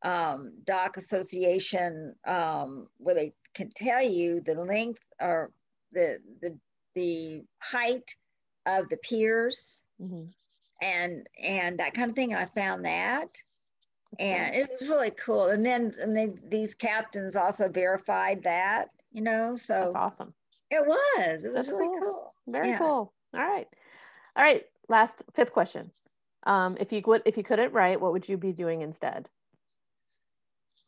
um, 0.04 0.52
dock 0.64 0.96
association 0.96 2.14
um, 2.26 2.88
where 2.98 3.14
they 3.14 3.32
can 3.54 3.70
tell 3.76 4.02
you 4.02 4.40
the 4.44 4.54
length 4.54 5.02
or 5.20 5.50
the 5.92 6.18
the 6.40 6.58
the 6.94 7.42
height 7.60 8.16
of 8.66 8.88
the 8.88 8.96
piers 8.98 9.80
mm-hmm. 10.00 10.24
and 10.82 11.26
and 11.42 11.78
that 11.78 11.94
kind 11.94 12.10
of 12.10 12.16
thing. 12.16 12.32
And 12.32 12.42
I 12.42 12.46
found 12.46 12.84
that. 12.84 13.28
and 14.18 14.54
it 14.54 14.70
was 14.80 14.88
really 14.90 15.12
cool. 15.12 15.46
And 15.48 15.64
then 15.64 15.92
and 16.00 16.16
they, 16.16 16.32
these 16.48 16.74
captains 16.74 17.36
also 17.36 17.68
verified 17.68 18.42
that, 18.42 18.88
you 19.12 19.22
know. 19.22 19.56
So 19.56 19.74
that's 19.74 19.96
awesome. 19.96 20.34
It 20.70 20.86
was. 20.86 21.44
It 21.44 21.52
was 21.52 21.66
That's 21.66 21.68
really 21.68 21.98
cool. 21.98 22.00
cool. 22.00 22.34
Very 22.48 22.70
yeah. 22.70 22.78
cool. 22.78 23.12
All 23.34 23.40
right. 23.40 23.68
All 24.36 24.42
right. 24.42 24.64
Last 24.88 25.22
fifth 25.34 25.52
question. 25.52 25.90
Um, 26.44 26.76
if 26.80 26.92
you 26.92 27.02
could 27.02 27.22
if 27.24 27.36
you 27.36 27.42
couldn't 27.42 27.72
write, 27.72 28.00
what 28.00 28.12
would 28.12 28.28
you 28.28 28.36
be 28.36 28.52
doing 28.52 28.82
instead? 28.82 29.28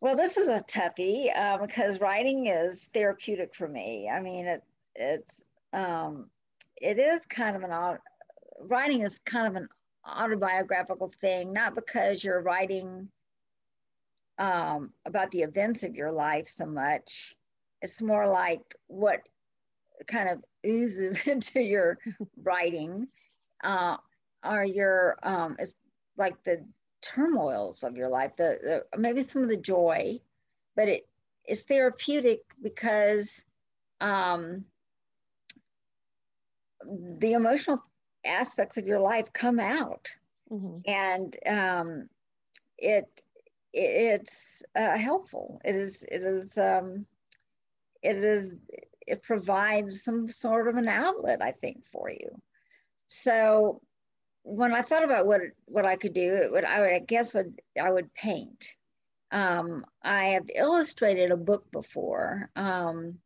Well, 0.00 0.16
this 0.16 0.36
is 0.36 0.48
a 0.48 0.62
toughie 0.64 1.36
um, 1.36 1.60
because 1.60 2.00
writing 2.00 2.46
is 2.46 2.90
therapeutic 2.92 3.54
for 3.54 3.68
me. 3.68 4.08
I 4.08 4.20
mean, 4.20 4.46
it 4.46 4.62
it's 4.94 5.44
um, 5.72 6.30
it 6.76 6.98
is 6.98 7.26
kind 7.26 7.56
of 7.56 7.62
an 7.62 7.98
writing 8.60 9.02
is 9.02 9.18
kind 9.20 9.46
of 9.46 9.62
an 9.62 9.68
autobiographical 10.06 11.12
thing, 11.20 11.52
not 11.52 11.74
because 11.74 12.22
you're 12.22 12.42
writing 12.42 13.08
um, 14.38 14.92
about 15.04 15.30
the 15.30 15.42
events 15.42 15.84
of 15.84 15.94
your 15.94 16.12
life 16.12 16.48
so 16.48 16.66
much. 16.66 17.34
It's 17.82 18.02
more 18.02 18.26
like 18.26 18.74
what 18.86 19.20
kind 20.06 20.30
of 20.30 20.44
oozes 20.66 21.26
into 21.28 21.62
your 21.62 21.98
writing, 22.42 23.08
uh, 23.62 23.96
are 24.44 24.64
your 24.64 25.18
um, 25.22 25.56
it's 25.58 25.74
like 26.16 26.42
the 26.44 26.64
turmoils 27.00 27.82
of 27.82 27.96
your 27.96 28.08
life, 28.08 28.36
the, 28.36 28.82
the 28.92 28.98
maybe 28.98 29.22
some 29.22 29.42
of 29.42 29.48
the 29.48 29.56
joy, 29.56 30.18
but 30.76 30.88
it 30.88 31.06
is 31.46 31.64
therapeutic 31.64 32.40
because 32.62 33.44
um, 34.00 34.64
the 37.18 37.32
emotional 37.32 37.82
aspects 38.24 38.78
of 38.78 38.86
your 38.86 39.00
life 39.00 39.32
come 39.32 39.60
out, 39.60 40.10
mm-hmm. 40.50 40.78
and 40.86 41.36
um, 41.46 42.08
it, 42.78 43.22
it, 43.72 44.20
it's 44.20 44.62
uh, 44.76 44.96
helpful. 44.96 45.60
It 45.64 45.76
is 45.76 46.04
it 46.10 46.22
is 46.22 46.56
um, 46.58 47.06
it 48.02 48.16
is 48.16 48.52
it 49.06 49.22
provides 49.22 50.02
some 50.02 50.28
sort 50.28 50.68
of 50.68 50.76
an 50.76 50.88
outlet, 50.88 51.42
I 51.42 51.52
think, 51.52 51.86
for 51.86 52.10
you. 52.10 52.40
So 53.08 53.82
when 54.44 54.72
I 54.72 54.82
thought 54.82 55.04
about 55.04 55.26
what 55.26 55.40
what 55.64 55.86
I 55.86 55.96
could 55.96 56.14
do, 56.14 56.48
what 56.50 56.64
I 56.64 56.80
would 56.80 56.92
I 56.92 56.98
guess 57.00 57.34
would 57.34 57.60
I 57.80 57.90
would 57.90 58.12
paint. 58.14 58.68
Um, 59.32 59.84
I 60.02 60.26
have 60.26 60.48
illustrated 60.54 61.32
a 61.32 61.36
book 61.36 61.70
before. 61.72 62.50
Um, 62.54 63.18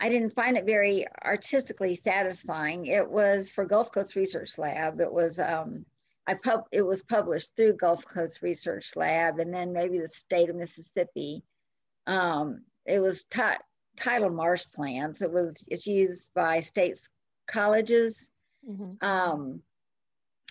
I 0.00 0.08
didn't 0.08 0.34
find 0.34 0.56
it 0.56 0.64
very 0.64 1.06
artistically 1.24 1.96
satisfying. 1.96 2.86
It 2.86 3.08
was 3.08 3.50
for 3.50 3.64
Gulf 3.64 3.92
Coast 3.92 4.16
Research 4.16 4.56
Lab. 4.56 5.00
It 5.00 5.12
was 5.12 5.38
um, 5.38 5.84
I 6.26 6.34
pub 6.34 6.64
it 6.72 6.82
was 6.82 7.02
published 7.02 7.50
through 7.56 7.74
Gulf 7.74 8.04
Coast 8.06 8.40
Research 8.40 8.96
Lab, 8.96 9.40
and 9.40 9.52
then 9.52 9.72
maybe 9.72 9.98
the 9.98 10.08
state 10.08 10.48
of 10.48 10.56
Mississippi. 10.56 11.42
Um, 12.06 12.62
it 12.86 13.00
was 13.00 13.24
titled 13.96 14.34
Marsh 14.34 14.64
Plants. 14.72 15.22
It 15.22 15.30
was 15.30 15.64
it's 15.68 15.88
used 15.88 16.28
by 16.34 16.60
state 16.60 16.98
colleges 17.48 18.30
mm-hmm. 18.68 19.04
um, 19.04 19.60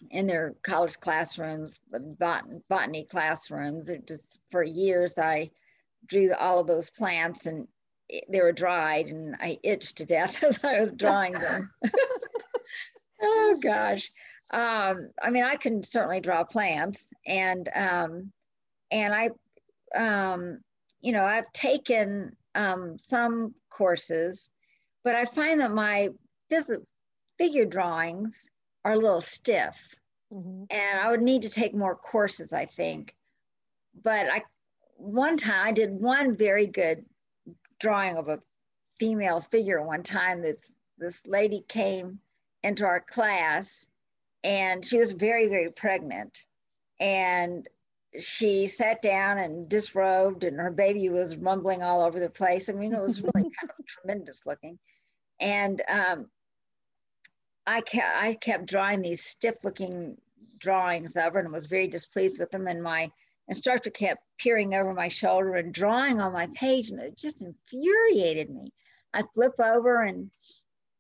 in 0.10 0.28
their 0.28 0.56
college 0.64 1.00
classrooms, 1.00 1.80
bot- 2.20 2.68
botany 2.68 3.06
classrooms. 3.06 3.90
It 3.90 4.08
just 4.08 4.40
for 4.50 4.64
years 4.64 5.18
I 5.18 5.52
drew 6.06 6.34
all 6.34 6.60
of 6.60 6.68
those 6.68 6.90
plants 6.90 7.46
and 7.46 7.68
it, 8.10 8.26
they 8.30 8.42
were 8.42 8.52
dried 8.52 9.08
and 9.08 9.36
I 9.40 9.60
itched 9.64 9.98
to 9.98 10.06
death 10.06 10.44
as 10.44 10.60
I 10.64 10.80
was 10.80 10.92
drawing 10.92 11.34
them. 11.34 11.72
oh 13.22 13.60
gosh. 13.62 14.12
Um, 14.52 15.12
I 15.22 15.30
mean, 15.30 15.44
I 15.44 15.56
can 15.56 15.84
certainly 15.84 16.20
draw 16.20 16.44
plants 16.44 17.14
and 17.26 17.70
um, 17.76 18.32
and 18.90 19.14
I 19.14 19.30
um, 19.96 20.60
you 21.02 21.12
know, 21.12 21.26
I've 21.26 21.52
taken 21.54 22.36
um, 22.56 22.98
some 23.00 23.54
courses, 23.70 24.52
but 25.04 25.16
I 25.16 25.26
find 25.26 25.60
that 25.62 25.72
my 25.72 26.10
phys- 26.52 26.86
figure 27.38 27.66
drawings 27.66 28.48
are 28.84 28.94
a 28.94 28.98
little 28.98 29.22
stiff. 29.22 29.76
Mm-hmm. 30.34 30.64
And 30.70 31.00
I 31.00 31.10
would 31.12 31.22
need 31.22 31.42
to 31.44 31.50
take 31.50 31.76
more 31.76 31.96
courses, 31.96 32.54
I 32.54 32.66
think. 32.66 33.16
But 34.04 34.28
I, 34.32 34.44
one 34.96 35.38
time, 35.38 35.68
I 35.68 35.72
did 35.72 35.92
one 35.92 36.38
very 36.38 36.68
good 36.68 37.06
drawing 37.80 38.18
of 38.18 38.30
a 38.30 38.40
female 39.00 39.42
figure 39.42 39.82
one 39.82 40.04
time. 40.04 40.42
That's 40.42 40.74
this 40.98 41.26
lady 41.28 41.66
came 41.68 42.20
into 42.64 42.86
our 42.86 43.02
class, 43.02 43.88
and 44.44 44.86
she 44.86 45.00
was 45.00 45.12
very, 45.14 45.48
very 45.48 45.72
pregnant, 45.72 46.46
and 47.00 47.68
she 48.20 48.68
sat 48.68 49.02
down 49.02 49.40
and 49.40 49.70
disrobed 49.70 50.44
and 50.44 50.60
her 50.60 50.72
baby 50.72 51.10
was 51.10 51.38
rumbling 51.38 51.82
all 51.82 52.04
over 52.04 52.20
the 52.20 52.30
place. 52.30 52.70
I 52.70 52.74
mean, 52.74 52.94
it 52.94 53.02
was 53.02 53.22
really 53.22 53.32
kind 53.60 53.72
of 53.78 53.86
tremendous 53.86 54.46
looking. 54.46 54.78
And 55.40 55.82
um, 55.88 56.28
I, 57.72 57.82
kept, 57.82 58.18
I 58.18 58.34
kept 58.36 58.66
drawing 58.66 59.02
these 59.02 59.24
stiff 59.24 59.64
looking 59.64 60.18
drawings 60.60 61.16
of 61.16 61.34
her 61.34 61.40
and 61.40 61.52
was 61.52 61.68
very 61.68 61.88
displeased 61.88 62.40
with 62.40 62.52
them. 62.52 62.68
And 62.68 62.84
my 62.84 63.10
instructor 63.48 63.90
kept 63.90 64.24
peering 64.38 64.76
over 64.76 64.94
my 64.94 65.08
shoulder 65.08 65.56
and 65.56 65.74
drawing 65.74 66.20
on 66.20 66.34
my 66.34 66.48
page 66.54 66.90
and 66.90 67.00
it 67.00 67.18
just 67.18 67.42
infuriated 67.42 68.50
me. 68.50 68.72
I 69.14 69.24
flip 69.34 69.54
over 69.60 70.04
and 70.04 70.30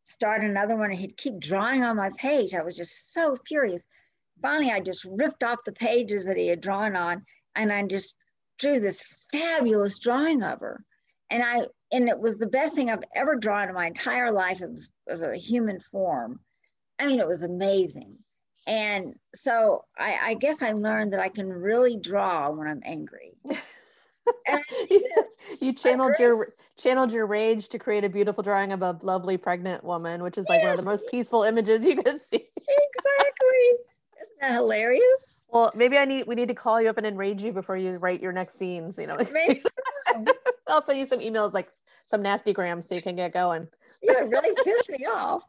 start 0.04 0.44
another 0.44 0.76
one 0.76 0.92
and 0.92 1.00
he'd 1.00 1.18
keep 1.18 1.40
drawing 1.40 1.84
on 1.84 1.98
my 1.98 2.10
page. 2.18 2.56
I 2.56 2.64
was 2.64 2.78
just 2.78 3.14
so 3.14 3.38
furious 3.48 3.86
finally 4.42 4.72
I 4.72 4.80
just 4.80 5.06
ripped 5.06 5.44
off 5.44 5.64
the 5.66 5.72
pages 5.72 6.26
that 6.26 6.38
he 6.38 6.48
had 6.48 6.62
drawn 6.62 6.96
on 6.96 7.26
and 7.56 7.72
I 7.72 7.84
just 7.84 8.16
drew 8.58 8.80
this 8.80 9.04
fabulous 9.32 10.00
drawing 10.00 10.44
of 10.44 10.60
her. 10.60 10.84
And 11.30 11.44
I 11.44 11.68
and 11.92 12.10
it 12.10 12.20
was 12.20 12.38
the 12.38 12.48
best 12.48 12.76
thing 12.76 12.90
I've 12.90 13.04
ever 13.16 13.36
drawn 13.36 13.68
in 13.68 13.76
my 13.76 13.88
entire 13.88 14.32
life 14.32 14.62
of, 14.62 14.78
of 15.08 15.22
a 15.22 15.36
human 15.36 15.80
form. 15.80 16.40
I 17.02 17.08
mean, 17.08 17.20
it 17.20 17.28
was 17.28 17.42
amazing. 17.42 18.18
And 18.68 19.16
so 19.34 19.86
I, 19.98 20.18
I 20.22 20.34
guess 20.36 20.62
I 20.62 20.74
learned 20.74 21.14
that 21.14 21.20
I 21.20 21.30
can 21.30 21.50
really 21.50 21.98
draw 21.98 22.52
when 22.52 22.68
I'm 22.68 22.82
angry. 22.86 23.34
you 25.60 25.74
channeled 25.76 26.14
your 26.20 26.54
channeled 26.78 27.12
your 27.12 27.26
rage 27.26 27.70
to 27.70 27.80
create 27.80 28.04
a 28.04 28.10
beautiful 28.10 28.44
drawing 28.44 28.72
of 28.72 28.84
a 28.84 29.00
lovely 29.02 29.36
pregnant 29.36 29.84
woman, 29.84 30.22
which 30.22 30.38
is 30.38 30.48
like 30.48 30.62
one 30.62 30.72
of 30.72 30.78
the 30.78 30.84
most 30.84 31.08
peaceful 31.10 31.42
images 31.42 31.86
you 31.88 31.96
can 31.96 32.20
see. 32.20 32.36
exactly 32.56 33.68
Isn't 34.22 34.40
that 34.42 34.54
hilarious? 34.54 35.42
Well, 35.50 35.72
maybe 35.74 35.98
I 35.98 36.06
need 36.06 36.28
we 36.28 36.36
need 36.36 36.50
to 36.50 36.54
call 36.54 36.80
you 36.80 36.90
up 36.90 37.00
and 37.00 37.08
enrage 37.08 37.44
you 37.44 37.52
before 37.52 37.78
you 37.78 37.94
write 37.98 38.22
your 38.22 38.32
next 38.32 38.60
scenes. 38.60 39.00
You 39.00 39.08
know. 39.08 39.18
I'll 40.68 40.82
send 40.82 41.00
you 41.00 41.06
some 41.06 41.20
emails, 41.20 41.54
like 41.54 41.70
some 42.06 42.22
nasty 42.22 42.54
grams, 42.54 42.88
so 42.88 42.96
you 42.96 43.02
can 43.02 43.16
get 43.16 43.34
going. 43.34 43.68
yeah, 44.02 44.20
really 44.20 44.56
pissed 44.64 44.90
me 44.90 45.06
off. 45.06 45.42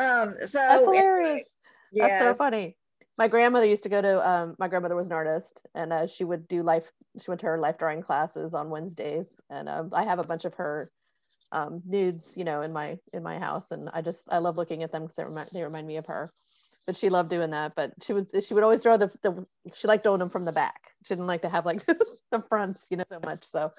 Um, 0.00 0.34
so 0.44 0.58
that's 0.58 0.84
hilarious. 0.84 1.44
Yes. 1.92 2.10
That's 2.10 2.24
so 2.24 2.34
funny. 2.34 2.76
My 3.18 3.28
grandmother 3.28 3.66
used 3.66 3.82
to 3.82 3.88
go 3.88 4.00
to. 4.00 4.28
Um, 4.28 4.56
my 4.58 4.68
grandmother 4.68 4.96
was 4.96 5.08
an 5.08 5.12
artist, 5.12 5.60
and 5.74 5.92
uh, 5.92 6.06
she 6.06 6.24
would 6.24 6.48
do 6.48 6.62
life. 6.62 6.90
She 7.20 7.30
went 7.30 7.40
to 7.40 7.46
her 7.46 7.58
life 7.58 7.78
drawing 7.78 8.02
classes 8.02 8.54
on 8.54 8.70
Wednesdays, 8.70 9.40
and 9.50 9.68
um, 9.68 9.90
I 9.92 10.04
have 10.04 10.18
a 10.18 10.24
bunch 10.24 10.44
of 10.44 10.54
her 10.54 10.90
um, 11.52 11.82
nudes, 11.84 12.36
you 12.36 12.44
know, 12.44 12.62
in 12.62 12.72
my 12.72 12.98
in 13.12 13.22
my 13.22 13.38
house, 13.38 13.72
and 13.72 13.90
I 13.92 14.00
just 14.00 14.28
I 14.32 14.38
love 14.38 14.56
looking 14.56 14.82
at 14.82 14.92
them 14.92 15.02
because 15.02 15.16
they 15.16 15.24
remind, 15.24 15.48
they 15.52 15.64
remind 15.64 15.86
me 15.86 15.96
of 15.96 16.06
her 16.06 16.30
but 16.86 16.96
she 16.96 17.08
loved 17.08 17.30
doing 17.30 17.50
that. 17.50 17.74
But 17.74 17.92
she 18.02 18.12
was 18.12 18.32
she 18.46 18.54
would 18.54 18.62
always 18.62 18.82
draw 18.82 18.96
the, 18.96 19.10
the 19.22 19.46
she 19.74 19.86
liked 19.86 20.04
doing 20.04 20.18
them 20.18 20.30
from 20.30 20.44
the 20.44 20.52
back. 20.52 20.92
She 21.04 21.14
didn't 21.14 21.26
like 21.26 21.42
to 21.42 21.48
have 21.48 21.66
like 21.66 21.84
the 22.30 22.44
fronts, 22.48 22.86
you 22.90 22.96
know, 22.96 23.04
so 23.08 23.20
much. 23.24 23.44
So 23.44 23.72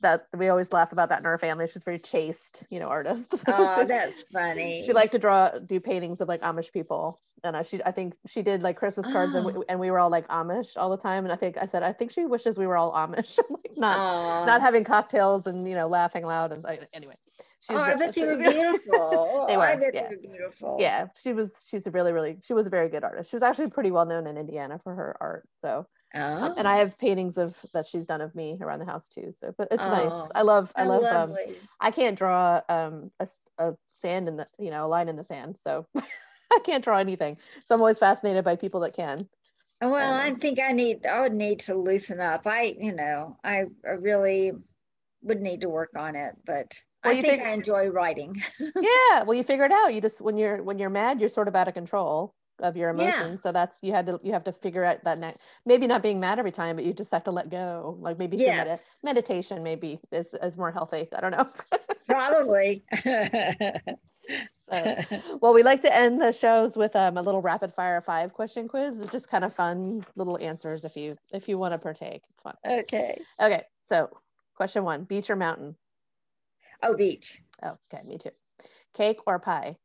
that 0.00 0.26
we 0.36 0.48
always 0.48 0.72
laugh 0.72 0.92
about 0.92 1.08
that 1.10 1.20
in 1.20 1.26
our 1.26 1.38
family. 1.38 1.68
She's 1.72 1.84
very 1.84 1.98
chaste, 1.98 2.64
you 2.70 2.78
know, 2.80 2.88
artist. 2.88 3.44
Oh, 3.52 3.84
that's 3.84 4.22
funny. 4.22 4.82
she 4.84 4.92
liked 4.92 5.12
to 5.12 5.18
draw, 5.18 5.50
do 5.50 5.80
paintings 5.80 6.20
of 6.20 6.28
like 6.28 6.40
Amish 6.40 6.72
people, 6.72 7.18
and 7.42 7.56
uh, 7.56 7.62
she, 7.62 7.82
I 7.84 7.90
think 7.90 8.14
she 8.26 8.42
did 8.42 8.62
like 8.62 8.76
Christmas 8.76 9.06
cards, 9.06 9.34
oh. 9.34 9.38
and, 9.38 9.46
we, 9.46 9.64
and 9.68 9.80
we 9.80 9.90
were 9.90 9.98
all 9.98 10.10
like 10.10 10.26
Amish 10.28 10.76
all 10.76 10.88
the 10.88 10.96
time. 10.96 11.24
And 11.24 11.32
I 11.32 11.36
think 11.36 11.56
I 11.60 11.66
said, 11.66 11.82
I 11.82 11.92
think 11.92 12.10
she 12.10 12.26
wishes 12.26 12.58
we 12.58 12.66
were 12.66 12.76
all 12.76 12.92
Amish, 12.92 13.38
like 13.50 13.76
not 13.76 13.98
Aww. 13.98 14.46
not 14.46 14.60
having 14.60 14.84
cocktails 14.84 15.46
and 15.46 15.68
you 15.68 15.74
know 15.74 15.88
laughing 15.88 16.24
loud 16.24 16.52
and 16.52 16.64
anyway. 16.92 17.16
She's 17.60 17.76
oh, 17.76 17.80
I 17.80 17.94
bet 17.94 18.14
they 18.14 18.24
were 18.24 18.36
beautiful. 18.50 19.44
they 19.46 19.56
were. 19.56 19.66
I 19.66 19.76
bet 19.76 19.94
yeah. 19.94 20.08
they 20.08 20.16
were 20.16 20.22
beautiful. 20.22 20.76
Yeah, 20.80 21.08
she 21.22 21.34
was. 21.34 21.66
She's 21.68 21.86
a 21.86 21.90
really, 21.90 22.12
really. 22.12 22.38
She 22.42 22.54
was 22.54 22.66
a 22.66 22.70
very 22.70 22.88
good 22.88 23.04
artist. 23.04 23.30
She 23.30 23.36
was 23.36 23.42
actually 23.42 23.68
pretty 23.68 23.90
well 23.90 24.06
known 24.06 24.26
in 24.26 24.38
Indiana 24.38 24.80
for 24.82 24.94
her 24.94 25.14
art. 25.20 25.46
So, 25.60 25.86
oh. 26.14 26.20
um, 26.20 26.54
and 26.56 26.66
I 26.66 26.76
oh. 26.76 26.78
have 26.78 26.98
paintings 26.98 27.36
of 27.36 27.58
that 27.74 27.84
she's 27.84 28.06
done 28.06 28.22
of 28.22 28.34
me 28.34 28.56
around 28.62 28.78
the 28.78 28.86
house 28.86 29.08
too. 29.08 29.34
So, 29.36 29.54
but 29.58 29.68
it's 29.70 29.84
oh, 29.84 29.90
nice. 29.90 30.30
I 30.34 30.40
love. 30.40 30.72
I 30.74 30.84
love. 30.84 31.04
Um, 31.04 31.36
I 31.80 31.90
can't 31.90 32.16
draw 32.16 32.62
um 32.70 33.10
a, 33.20 33.28
a 33.58 33.74
sand 33.92 34.26
in 34.26 34.38
the 34.38 34.46
you 34.58 34.70
know 34.70 34.86
a 34.86 34.88
line 34.88 35.10
in 35.10 35.16
the 35.16 35.24
sand. 35.24 35.56
So, 35.62 35.86
I 36.50 36.60
can't 36.64 36.82
draw 36.82 36.96
anything. 36.96 37.36
So 37.62 37.74
I'm 37.74 37.82
always 37.82 37.98
fascinated 37.98 38.42
by 38.42 38.56
people 38.56 38.80
that 38.80 38.94
can. 38.94 39.28
Well, 39.82 40.14
um, 40.14 40.20
I 40.20 40.30
think 40.32 40.60
I 40.60 40.72
need. 40.72 41.04
I 41.04 41.20
would 41.20 41.34
need 41.34 41.60
to 41.60 41.74
loosen 41.74 42.20
up. 42.20 42.46
I, 42.46 42.74
you 42.78 42.92
know, 42.92 43.36
I, 43.44 43.64
I 43.86 43.90
really 43.92 44.52
would 45.22 45.40
need 45.40 45.62
to 45.62 45.68
work 45.68 45.90
on 45.96 46.16
it, 46.16 46.34
but 46.44 46.74
well, 47.04 47.16
I 47.16 47.20
think 47.20 47.34
figure, 47.34 47.46
I 47.46 47.52
enjoy 47.52 47.88
writing. 47.88 48.42
yeah. 48.60 49.22
Well, 49.24 49.34
you 49.34 49.42
figure 49.42 49.64
it 49.64 49.72
out. 49.72 49.94
You 49.94 50.00
just 50.00 50.20
when 50.20 50.36
you're 50.36 50.62
when 50.62 50.78
you're 50.78 50.90
mad, 50.90 51.20
you're 51.20 51.30
sort 51.30 51.48
of 51.48 51.56
out 51.56 51.68
of 51.68 51.74
control 51.74 52.34
of 52.62 52.76
your 52.76 52.90
emotions. 52.90 53.40
Yeah. 53.40 53.42
So 53.42 53.52
that's 53.52 53.78
you 53.82 53.92
had 53.92 54.06
to 54.06 54.20
you 54.22 54.32
have 54.32 54.44
to 54.44 54.52
figure 54.52 54.84
out 54.84 55.02
that 55.04 55.18
next 55.18 55.40
maybe 55.66 55.86
not 55.86 56.02
being 56.02 56.20
mad 56.20 56.38
every 56.38 56.52
time, 56.52 56.76
but 56.76 56.84
you 56.84 56.92
just 56.92 57.10
have 57.12 57.24
to 57.24 57.30
let 57.30 57.50
go. 57.50 57.96
Like 58.00 58.18
maybe 58.18 58.36
yes. 58.36 58.66
med- 58.66 58.80
meditation 59.02 59.62
maybe 59.62 59.98
is 60.12 60.34
is 60.42 60.56
more 60.56 60.70
healthy. 60.70 61.08
I 61.14 61.20
don't 61.20 61.32
know. 61.32 61.48
Probably. 62.08 62.84
so, 63.04 64.96
well, 65.40 65.54
we 65.54 65.62
like 65.62 65.80
to 65.82 65.96
end 65.96 66.20
the 66.20 66.32
shows 66.32 66.76
with 66.76 66.94
um, 66.96 67.16
a 67.16 67.22
little 67.22 67.42
rapid 67.42 67.72
fire 67.72 68.00
five 68.00 68.32
question 68.32 68.68
quiz. 68.68 69.00
It's 69.00 69.12
just 69.12 69.28
kind 69.28 69.44
of 69.44 69.54
fun 69.54 70.04
little 70.16 70.38
answers 70.38 70.84
if 70.84 70.96
you 70.96 71.16
if 71.32 71.48
you 71.48 71.58
want 71.58 71.74
to 71.74 71.78
partake. 71.78 72.22
It's 72.30 72.42
fun. 72.42 72.54
Okay. 72.66 73.20
Okay. 73.40 73.62
So 73.82 74.10
question 74.54 74.84
one: 74.84 75.04
beach 75.04 75.30
or 75.30 75.36
mountain? 75.36 75.76
Oh, 76.82 76.94
beach. 76.96 77.40
Oh, 77.62 77.76
okay, 77.92 78.06
me 78.08 78.18
too. 78.18 78.30
Cake 78.94 79.20
or 79.26 79.38
pie? 79.38 79.76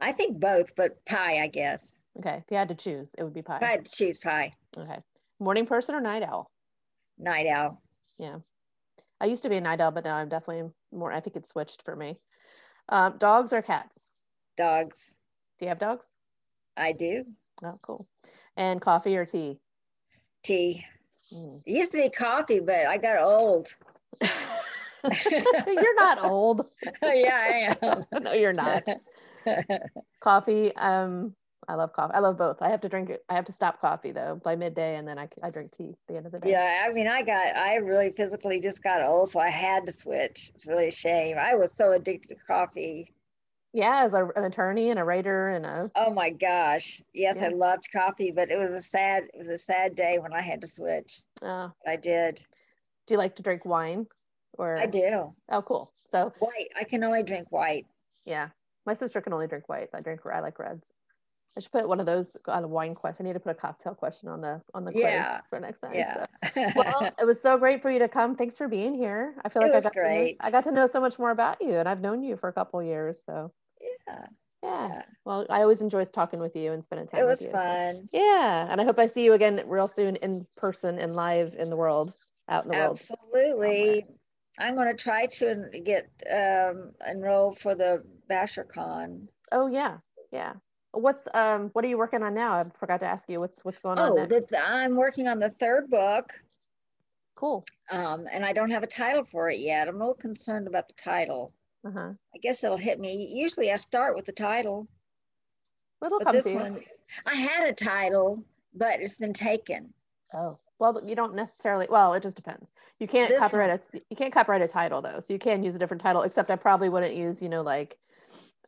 I 0.00 0.12
think 0.12 0.38
both, 0.38 0.74
but 0.76 1.04
pie, 1.06 1.42
I 1.42 1.48
guess. 1.48 1.96
Okay, 2.18 2.36
if 2.36 2.44
you 2.50 2.56
had 2.56 2.68
to 2.68 2.74
choose, 2.74 3.14
it 3.18 3.24
would 3.24 3.34
be 3.34 3.42
pie. 3.42 3.56
If 3.56 3.62
I 3.62 3.66
had 3.66 3.84
to 3.84 3.90
choose 3.90 4.18
pie. 4.18 4.54
Okay. 4.76 4.98
Morning 5.38 5.66
person 5.66 5.94
or 5.94 6.00
night 6.00 6.22
owl? 6.22 6.50
Night 7.18 7.46
owl. 7.46 7.82
Yeah. 8.18 8.36
I 9.20 9.26
used 9.26 9.42
to 9.42 9.48
be 9.48 9.56
a 9.56 9.60
night 9.60 9.80
owl, 9.80 9.90
but 9.92 10.04
now 10.04 10.16
I'm 10.16 10.28
definitely 10.28 10.70
more, 10.92 11.12
I 11.12 11.20
think 11.20 11.36
it's 11.36 11.50
switched 11.50 11.82
for 11.82 11.96
me. 11.96 12.16
Um, 12.88 13.16
dogs 13.18 13.52
or 13.52 13.62
cats? 13.62 14.10
Dogs. 14.56 14.96
Do 15.58 15.64
you 15.64 15.68
have 15.70 15.78
dogs? 15.78 16.06
I 16.76 16.92
do. 16.92 17.24
Oh, 17.64 17.78
cool. 17.82 18.06
And 18.56 18.80
coffee 18.80 19.16
or 19.16 19.24
tea? 19.24 19.58
Tea. 20.42 20.84
Mm. 21.34 21.62
It 21.64 21.76
used 21.76 21.92
to 21.92 21.98
be 21.98 22.10
coffee, 22.10 22.60
but 22.60 22.86
I 22.86 22.98
got 22.98 23.22
old. 23.22 23.68
you're 25.66 25.94
not 25.96 26.22
old. 26.22 26.66
yeah, 27.02 27.76
I 27.82 27.86
am. 27.86 28.04
no, 28.22 28.32
you're 28.32 28.52
not. 28.52 28.84
coffee. 30.20 30.74
Um, 30.76 31.34
I 31.68 31.74
love 31.74 31.92
coffee. 31.92 32.14
I 32.14 32.20
love 32.20 32.36
both. 32.36 32.58
I 32.60 32.68
have 32.70 32.80
to 32.82 32.88
drink 32.88 33.10
it. 33.10 33.24
I 33.28 33.34
have 33.34 33.44
to 33.46 33.52
stop 33.52 33.80
coffee 33.80 34.12
though 34.12 34.40
by 34.42 34.54
midday, 34.56 34.96
and 34.96 35.06
then 35.06 35.18
I, 35.18 35.28
I 35.42 35.50
drink 35.50 35.72
tea 35.72 35.90
at 35.90 35.96
the 36.08 36.16
end 36.16 36.26
of 36.26 36.32
the 36.32 36.38
day. 36.38 36.50
Yeah, 36.50 36.86
I 36.88 36.92
mean, 36.92 37.08
I 37.08 37.22
got, 37.22 37.56
I 37.56 37.76
really 37.76 38.10
physically 38.10 38.60
just 38.60 38.82
got 38.82 39.02
old, 39.02 39.32
so 39.32 39.40
I 39.40 39.50
had 39.50 39.86
to 39.86 39.92
switch. 39.92 40.52
It's 40.54 40.66
really 40.66 40.88
a 40.88 40.92
shame. 40.92 41.36
I 41.38 41.54
was 41.54 41.72
so 41.72 41.92
addicted 41.92 42.28
to 42.28 42.36
coffee. 42.46 43.12
Yeah, 43.72 44.04
as 44.04 44.14
a, 44.14 44.26
an 44.36 44.44
attorney 44.44 44.90
and 44.90 44.98
a 44.98 45.04
writer 45.04 45.48
and 45.48 45.66
a. 45.66 45.90
Oh 45.96 46.10
my 46.10 46.30
gosh! 46.30 47.02
Yes, 47.12 47.36
yeah. 47.38 47.46
I 47.46 47.48
loved 47.48 47.88
coffee, 47.92 48.30
but 48.30 48.50
it 48.50 48.58
was 48.58 48.70
a 48.70 48.80
sad, 48.80 49.24
it 49.24 49.38
was 49.38 49.48
a 49.48 49.58
sad 49.58 49.96
day 49.96 50.18
when 50.18 50.32
I 50.32 50.42
had 50.42 50.60
to 50.60 50.66
switch. 50.66 51.22
Oh. 51.42 51.72
I 51.86 51.96
did. 51.96 52.40
Do 53.06 53.14
you 53.14 53.18
like 53.18 53.36
to 53.36 53.42
drink 53.42 53.64
wine? 53.64 54.06
Or 54.58 54.78
I 54.78 54.86
do. 54.86 55.32
Oh, 55.50 55.62
cool. 55.62 55.90
So 55.94 56.32
white. 56.38 56.68
I 56.78 56.84
can 56.84 57.02
only 57.04 57.22
drink 57.22 57.48
white. 57.50 57.86
Yeah, 58.24 58.48
my 58.86 58.94
sister 58.94 59.20
can 59.20 59.32
only 59.32 59.46
drink 59.46 59.68
white. 59.68 59.88
I 59.94 60.00
drink. 60.00 60.20
I 60.30 60.40
like 60.40 60.58
reds. 60.58 61.00
I 61.56 61.60
should 61.60 61.70
put 61.70 61.86
one 61.86 62.00
of 62.00 62.06
those 62.06 62.36
on 62.48 62.64
a 62.64 62.66
wine 62.68 62.94
question. 62.96 63.24
I 63.24 63.28
need 63.28 63.34
to 63.34 63.40
put 63.40 63.50
a 63.50 63.54
cocktail 63.54 63.94
question 63.94 64.28
on 64.28 64.40
the 64.40 64.60
on 64.74 64.84
the 64.84 64.90
quiz 64.90 65.04
Yeah. 65.04 65.40
for 65.48 65.60
next 65.60 65.80
time. 65.80 65.94
Yeah. 65.94 66.26
So. 66.54 66.72
Well, 66.74 67.12
it 67.20 67.24
was 67.24 67.40
so 67.40 67.56
great 67.56 67.82
for 67.82 67.90
you 67.90 68.00
to 68.00 68.08
come. 68.08 68.34
Thanks 68.34 68.58
for 68.58 68.66
being 68.66 68.94
here. 68.94 69.34
I 69.44 69.48
feel 69.48 69.62
It 69.62 69.66
like 69.72 69.74
I 69.76 69.80
got 69.80 69.92
great. 69.92 70.40
To 70.40 70.44
know, 70.44 70.48
I 70.48 70.50
got 70.50 70.64
to 70.64 70.72
know 70.72 70.86
so 70.88 71.00
much 71.00 71.18
more 71.20 71.30
about 71.30 71.62
you, 71.62 71.74
and 71.74 71.88
I've 71.88 72.00
known 72.00 72.24
you 72.24 72.36
for 72.36 72.48
a 72.48 72.52
couple 72.52 72.82
years. 72.82 73.22
So 73.24 73.52
yeah. 73.80 73.88
yeah. 74.08 74.26
Yeah. 74.64 75.02
Well, 75.24 75.46
I 75.48 75.60
always 75.62 75.82
enjoy 75.82 76.02
talking 76.06 76.40
with 76.40 76.56
you 76.56 76.72
and 76.72 76.82
spending 76.82 77.06
time. 77.06 77.20
It 77.20 77.24
with 77.24 77.30
was 77.38 77.42
you. 77.42 77.50
So- 77.52 77.56
fun. 77.58 78.08
Yeah, 78.10 78.66
and 78.68 78.80
I 78.80 78.84
hope 78.84 78.98
I 78.98 79.06
see 79.06 79.22
you 79.24 79.34
again 79.34 79.62
real 79.66 79.86
soon 79.86 80.16
in 80.16 80.46
person 80.56 80.98
and 80.98 81.14
live 81.14 81.54
in 81.56 81.70
the 81.70 81.76
world, 81.76 82.12
out 82.48 82.64
in 82.64 82.72
the 82.72 82.76
world. 82.76 82.98
Absolutely. 82.98 84.06
I'm 84.58 84.74
going 84.74 84.88
to 84.88 85.02
try 85.02 85.26
to 85.26 85.66
get 85.84 86.08
um, 86.32 86.92
enrolled 87.08 87.58
for 87.58 87.74
the 87.74 88.02
Bouchercon. 88.30 89.28
Oh 89.52 89.66
yeah, 89.68 89.98
yeah. 90.32 90.54
What's 90.92 91.28
um 91.34 91.68
what 91.74 91.84
are 91.84 91.88
you 91.88 91.98
working 91.98 92.22
on 92.22 92.32
now? 92.34 92.54
I 92.54 92.64
forgot 92.80 93.00
to 93.00 93.06
ask 93.06 93.28
you. 93.28 93.38
What's 93.38 93.64
what's 93.64 93.78
going 93.80 93.98
on 93.98 94.18
Oh, 94.18 94.40
I'm 94.64 94.96
working 94.96 95.28
on 95.28 95.38
the 95.38 95.50
third 95.50 95.88
book, 95.90 96.32
Cool. 97.34 97.64
um, 97.90 98.26
and 98.32 98.44
I 98.44 98.52
don't 98.54 98.70
have 98.70 98.82
a 98.82 98.86
title 98.86 99.24
for 99.24 99.50
it 99.50 99.60
yet. 99.60 99.88
I'm 99.88 99.96
a 99.96 99.98
little 99.98 100.14
concerned 100.14 100.66
about 100.66 100.88
the 100.88 100.94
title. 100.94 101.52
Uh 101.86 101.90
huh. 101.90 102.12
I 102.34 102.38
guess 102.38 102.64
it'll 102.64 102.78
hit 102.78 102.98
me. 102.98 103.30
Usually, 103.34 103.70
I 103.70 103.76
start 103.76 104.16
with 104.16 104.24
the 104.24 104.32
title, 104.32 104.88
It'll 106.04 106.18
but 106.18 106.24
come 106.24 106.34
this 106.34 106.44
to 106.44 106.50
you. 106.50 106.56
one, 106.56 106.80
I 107.26 107.34
had 107.34 107.68
a 107.68 107.74
title, 107.74 108.42
but 108.74 109.00
it's 109.00 109.18
been 109.18 109.34
taken. 109.34 109.92
Oh. 110.34 110.56
Well, 110.78 111.00
you 111.04 111.16
don't 111.16 111.34
necessarily. 111.34 111.86
Well, 111.88 112.14
it 112.14 112.22
just 112.22 112.36
depends. 112.36 112.72
You 113.00 113.08
can't 113.08 113.30
This 113.30 113.40
copyright 113.40 113.70
a 113.94 114.00
you 114.10 114.16
can't 114.16 114.32
copyright 114.32 114.62
a 114.62 114.68
title 114.68 115.00
though, 115.00 115.20
so 115.20 115.32
you 115.32 115.38
can 115.38 115.62
use 115.62 115.74
a 115.74 115.78
different 115.78 116.02
title. 116.02 116.22
Except 116.22 116.50
I 116.50 116.56
probably 116.56 116.88
wouldn't 116.88 117.14
use 117.14 117.40
you 117.40 117.48
know 117.48 117.62
like 117.62 117.96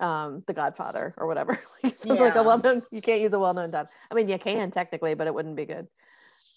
um 0.00 0.42
The 0.46 0.54
Godfather 0.54 1.14
or 1.18 1.26
whatever. 1.26 1.58
Something 1.82 2.18
like 2.18 2.36
a 2.36 2.42
well 2.42 2.58
known. 2.58 2.82
You 2.90 3.02
can't 3.02 3.20
use 3.20 3.32
a 3.32 3.38
well 3.38 3.52
known 3.54 3.70
title. 3.70 3.92
I 4.10 4.14
mean, 4.14 4.28
you 4.28 4.38
can 4.38 4.70
technically, 4.70 5.14
but 5.14 5.26
it 5.26 5.34
wouldn't 5.34 5.56
be 5.56 5.66
good. 5.66 5.86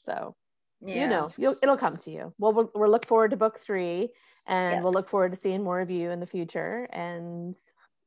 So 0.03 0.35
Yeah. 0.81 1.01
you 1.03 1.07
know, 1.07 1.31
you'll, 1.37 1.55
it'll 1.61 1.77
come 1.77 1.97
to 1.97 2.11
you. 2.11 2.33
Well, 2.39 2.53
we'll, 2.53 2.71
we'll 2.73 2.89
look 2.89 3.05
forward 3.05 3.31
to 3.31 3.37
book 3.37 3.59
three, 3.59 4.09
and 4.47 4.83
we'll 4.83 4.93
look 4.93 5.09
forward 5.09 5.31
to 5.31 5.37
seeing 5.37 5.63
more 5.63 5.81
of 5.81 5.89
you 5.91 6.11
in 6.11 6.19
the 6.19 6.25
future. 6.25 6.87
And 6.91 7.55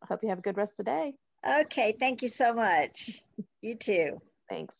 I 0.02 0.06
hope 0.06 0.22
you 0.22 0.28
have 0.30 0.38
a 0.38 0.42
good 0.42 0.56
rest 0.56 0.74
of 0.74 0.78
the 0.78 0.90
day. 0.90 1.14
Okay. 1.46 1.94
Thank 1.98 2.22
you 2.22 2.28
so 2.28 2.54
much. 2.54 3.22
You 3.60 3.76
too. 3.76 4.20
Thanks. 4.48 4.76